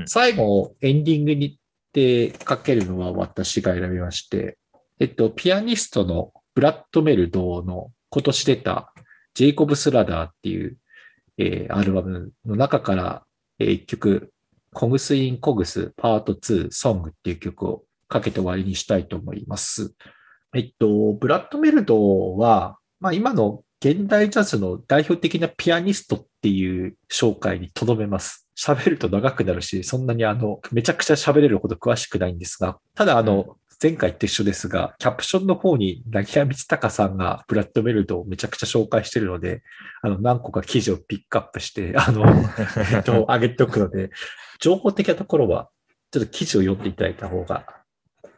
[0.07, 1.59] 最後、エンディングに
[1.93, 4.59] でかけるのは私が選びまして、
[4.99, 8.93] えっと、ピアニストのブラッド・メルドーの今年出た
[9.35, 10.77] ジェイコブズ・ラダーっていう、
[11.39, 13.25] えーアルバムの中から、
[13.59, 14.33] えー一曲、
[14.73, 19.95] コグス・イン・コグスパート2ソングっていう曲をかけて終わりにしたいと思います。
[20.55, 28.42] えっと、ブラッド・メルドーは、まあ今の現代ジャズの代表的なピアニストっていう紹介にとどめます。
[28.59, 39.63] 喋ると長くなるし、そんなにあの、めちゃくちゃ喋れるほど詳しくないんですが、ただあの、前回と一緒ですが、キャプションの方に、なぎらみつたかさんがブラッドメルドをめちゃくちゃ紹介してるので、
[40.03, 42.25] あの、何個か記事をピックアップして、あの、
[42.95, 44.11] えっと、上げておくので、
[44.61, 45.69] 情報的なところは、
[46.13, 47.67] ちょっと記事を読んでいただいた方が、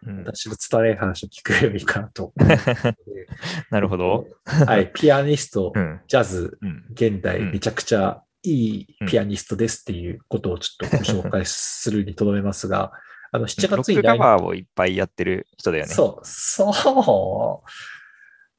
[0.06, 2.34] うん私の伝え話を聞くよりいいかなと。
[3.70, 4.26] なるほど。
[4.44, 6.00] はい、ピアニストう、ん。
[6.06, 6.84] ジャズ、うん。
[6.92, 12.92] 現代うんめちゃくちゃいいピアニストですっていうことをちょっとご紹介するにとどめますが、
[13.32, 15.92] あの、7ロック月に来カバーをいっぱいやってる人だよね。
[15.92, 17.70] そう、そう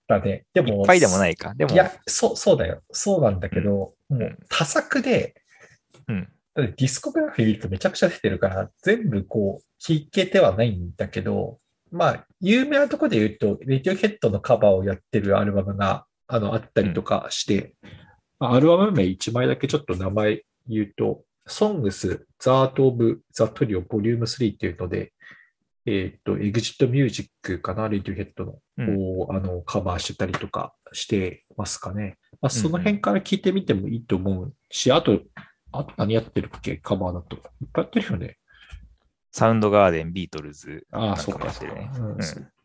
[0.10, 0.46] だね。
[0.54, 1.54] でも、いっぱいでもないか。
[1.56, 2.82] でも、いや、そう、そうだよ。
[2.92, 5.36] そうなんだけど、もんう多作で、
[6.08, 6.28] うん。
[6.56, 11.60] ディスコグラフィー見るとめちゃくちゃ出てるから、全部こう、聞けてはないんだけど、
[11.92, 18.05] まあ、有名なところで言うと、レディオヘッドのカバーをやってるアルバムが、あの、あったりとかして、まあ
[18.40, 25.14] アルバム名1枚だけちょっと名前言うと、Songs, The Art of the Trio Volume 3っていうので、
[25.86, 32.18] えっ、と、Exit Music かな、レディオヘッドの、うんをあのカバーしてたりとかしてますかね。
[32.42, 35.20] まあ、その辺から聞いてみてもいいと思うし、あと、
[35.72, 36.78] あと何やってるっけ？
[36.78, 37.36] カバーだと。
[37.36, 38.38] いっぱいやってるよね。
[39.32, 41.40] サウンドガーデン、ビートルズ、ああ、そうか。
[41.40, 41.92] かもやってるね。
[41.96, 42.56] うんうん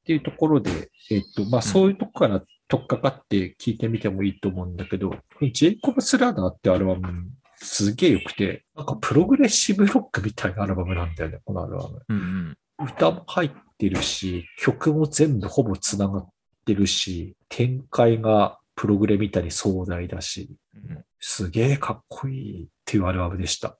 [0.00, 5.16] っていうところで、えっと、まあ、そういうとこから取っかかって聞いてみてもいいと思うんだけど、
[5.52, 12.00] ジェイコブ・スラーダーってアルバム、すげえ良くて、なんかプログレッシブロックみたいなアルバムなんだよね、このアルバム。
[12.08, 12.86] うんうん。
[12.86, 16.28] 歌も入ってるし、曲も全部ほぼ繋がっ
[16.64, 23.76] てるし、展開がプログレみたいに壮大だし、うんすげえかっこいいっていうアルバムでした。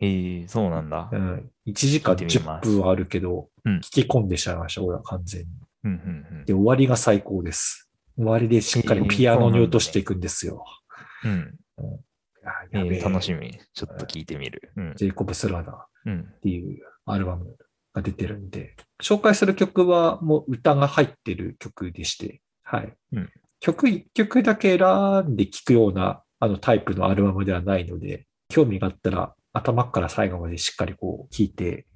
[0.00, 1.16] ええそうなんだう。
[1.16, 1.50] ん。
[1.66, 5.46] 1時間10聞いてみます分はあるけど、うん聞き込んでしまいました、俺は完全に。
[5.84, 7.85] うんうんで、終わりが最高です。
[8.16, 10.64] 終わりでしっかりピアノに落としていくんですよ。
[11.24, 11.30] うん。
[11.30, 11.94] うん。
[12.44, 13.58] あえー楽しみ。
[13.74, 14.72] ちょっと聞いてみる。
[14.76, 14.94] うん。
[14.96, 16.28] ジェイコブ・スラダーっうん。
[16.42, 17.56] ていうアルバム
[17.92, 22.92] が出てるんで、紹介する曲はもう歌が入ってる曲でして、はい。
[23.12, 24.86] うん曲一曲だけ選
[25.24, 31.86] んで聴くようなあのタイプのアルバムではないので、興味があったら頭から最後までしっかりこう聴いて、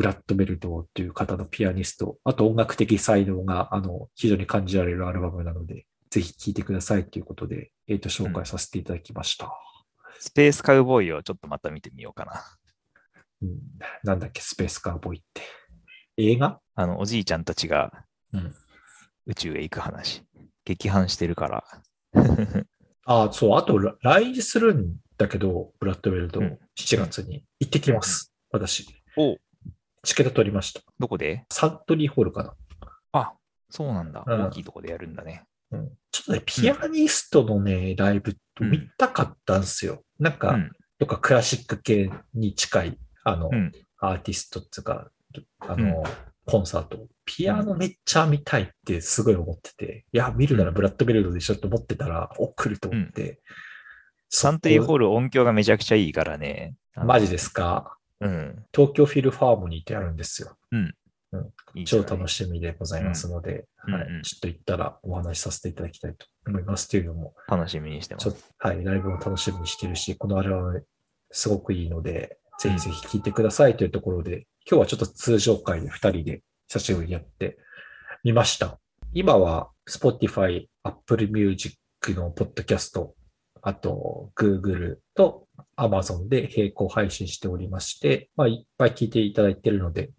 [0.00, 9.52] ブラッド・メルトという方のピアニスト、あと音楽的才能があの非常に感じられるアルバムなので、ぜひ聴いてくださいということで、えっ、と、紹介させていただきました。
[10.18, 12.42] スペースカウボーイをちょっとまた見てみようかな。
[13.42, 13.58] うん、
[14.02, 15.42] なんだっけ、スペースカーボーイって。
[16.16, 16.60] 映画？
[16.76, 17.92] あの、おじいちゃんたちが
[18.32, 18.54] うん
[19.26, 20.22] 宇宙へ行く話。
[20.64, 21.64] 激反してるから。
[23.04, 28.32] あ あ、そう、あとら来日するんだけど、ブラッドウェルド、うん7月に行ってきます。
[28.50, 28.86] 私。
[29.18, 29.36] お
[30.02, 30.80] チケット取りました。
[30.98, 31.44] どこで？
[31.50, 32.54] サントリーホールかな。
[33.12, 33.32] あ、
[33.68, 34.24] そうなんだ。
[34.26, 35.44] うん大きいとこでやるんだね。
[35.72, 40.02] うん、ちょっとね、ピアニストのね、ライブ見たかったんですよ。
[40.18, 40.70] なんか、うん。
[40.98, 43.72] とかクラシック系に近い、あの、うん。
[43.98, 45.10] アーティストっていうか、
[45.60, 46.02] あの、
[46.44, 47.06] コンサート。
[47.24, 53.40] ピアノめっちゃ見たいってすごい思ってて、いや、見るならブラッドベルドでしょと思ってたら、お、来ると思って。
[54.28, 56.74] サントリーホーール音響がめちゃくちゃいいからね。
[56.96, 57.96] マジですか？
[58.20, 58.64] うん。
[58.74, 60.56] 東京フィルハーモニーってあるんですよ。
[61.32, 61.38] 超
[61.74, 66.88] いいじゃない楽しみでございますので、はいうんうんうんちょっと行ったらお話しさせていただきたいと思います。
[66.88, 70.86] というのも、楽しみにしてますはい、ライブも楽しみにしてるし、このアルバム
[71.30, 77.58] すごくいいので、ぜひぜひ聴いてくださいというところで、今日はちょっと通常会で2人で久しぶりにやって
[78.22, 78.78] みました。
[79.14, 81.76] 今は Spotify、Apple Music
[82.08, 83.14] のポッドキャスト、
[83.62, 85.46] あと Google と
[85.76, 90.10] Amazon で並行配信しておりまして、まあ、いっぱい聞いていただいているので、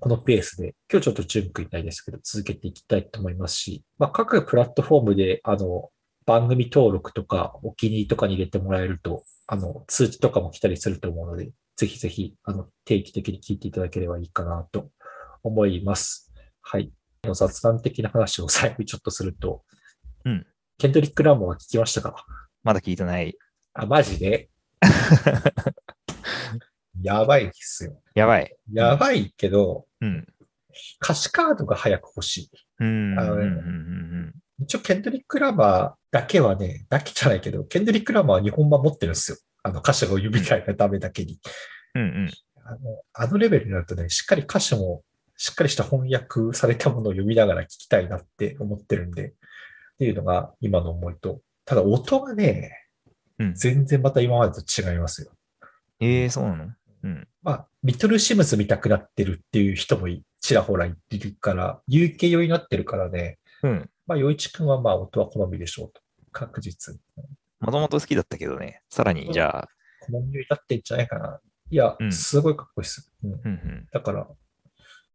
[0.00, 5.90] このペースで、今日ちょっと準備ないですけど、続けていきたいと思いますし、まあ、各プラットフォームで、あの、
[6.24, 14.90] 番組登録とか、お気に入りとかに入れてもらえると、あの、通知とかも来たりすると思うので、ぜひぜひ、あの、定期的に聞いていただければいいかなと
[15.42, 16.32] 思います。
[16.60, 16.92] はい。
[17.32, 19.64] 雑談的な話を最後にちょっとすると、
[20.24, 20.46] うん。
[20.78, 22.24] ケンドリック・ラーモンは聞きましたか？
[22.62, 23.36] まだ聞いてない。
[23.74, 24.48] あ、マジで？
[27.02, 28.00] やばいっすよ。
[28.14, 28.54] やばい。
[28.72, 30.26] やばいけど、うん。
[31.02, 32.50] 歌詞カードが早く欲しい。
[32.80, 33.18] うん。
[33.18, 33.60] あのねうんうんう
[34.26, 39.36] ん一応、ケンドリック・ラマーだけはね、だけじゃないけど、ケンドリック・ラマーは日本版持ってるんですよ。
[39.62, 41.38] あの歌詞を読み替えないためだけに。
[41.94, 42.02] うん。
[42.02, 42.30] うんうん。
[42.64, 42.78] あの
[43.14, 45.04] あのレベルになるとね、しっかり歌詞も、
[45.36, 49.32] しっかりした翻訳されたものを読みながら聞きたいなって思ってるんで、っ
[49.98, 52.72] ていうのが今の思いと、ただ音がね、
[53.38, 55.30] うん全然また今までと違いますよ。
[56.00, 56.72] ええそうなの？
[57.04, 57.28] うん。
[57.42, 63.90] まあ、リトルシムズ見たくなってるっていう人もいちらほらいるから、UK 用になってるからね、うん。
[64.06, 66.00] まあ、洋一くんはまあ音は好みでしょうと。
[66.32, 67.00] 確実に。
[67.60, 68.80] もともと好きだったけどね。
[68.88, 69.68] さらに、じゃあ、
[70.00, 71.38] 好みになってんじゃないかな。
[71.70, 73.12] いやう、んすごいかっこいいです。
[73.22, 73.88] うん、うんうん。
[73.92, 74.26] だから、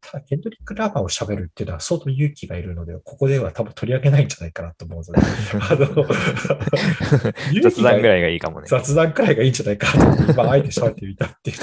[0.03, 5.21] ただ、ケンドリック・ラーマーを喋るっていうのは相当勇気がいるので、ここでは多分取り上げないんじゃないかなと思うので、
[5.59, 5.85] あの、
[7.51, 8.67] 勇気が雑談ぐらいがいいかもね。
[8.69, 11.57] 雑談くらいがいいんじゃないかなと、今、あえて喋ってみたっていう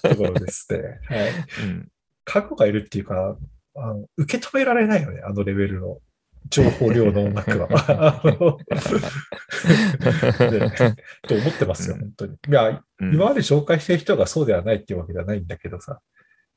[0.00, 0.78] ところ ですね。
[1.04, 1.30] はい。
[1.64, 1.88] うん。
[2.24, 3.36] 覚悟がいるっていうか、
[3.78, 5.98] あの受け止められないよね、あのレベルの
[6.48, 8.20] 情報量の音楽は。
[11.28, 12.34] と思ってますよ、うん本当に。
[12.34, 12.68] いや、
[13.00, 16.00] うん今まで紹介してる人がそうではないっていうわけではないんだけどさ、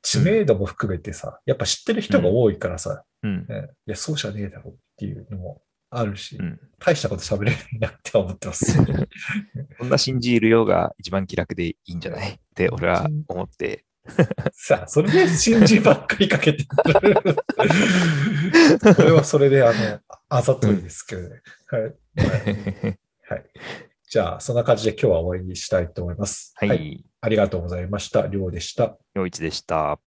[0.01, 3.45] 知名度も含めてさ、やっぱ知ってる人が多いからさ、うん。
[3.47, 6.59] ねいや、そうじゃねえだろうっていうのもあるし、うん。
[6.79, 8.73] 大したこと喋れないなって思ってます。
[9.79, 13.85] そんな信じるようが一番気楽でいいんじゃないって俺は思って。
[14.53, 16.67] さあ、それで信じばっかりかけてる。
[18.95, 21.41] それはそれで、あの、あざといですけどね。
[21.67, 21.81] はい。
[21.83, 23.45] はいはい。
[24.09, 26.51] じゃあ、そんな感じで今日は終わりにしたいと思います。
[26.55, 27.05] はい。
[27.21, 28.25] ありがとうございました。
[28.25, 28.97] りょうでした。
[29.13, 29.97] 陽一でした。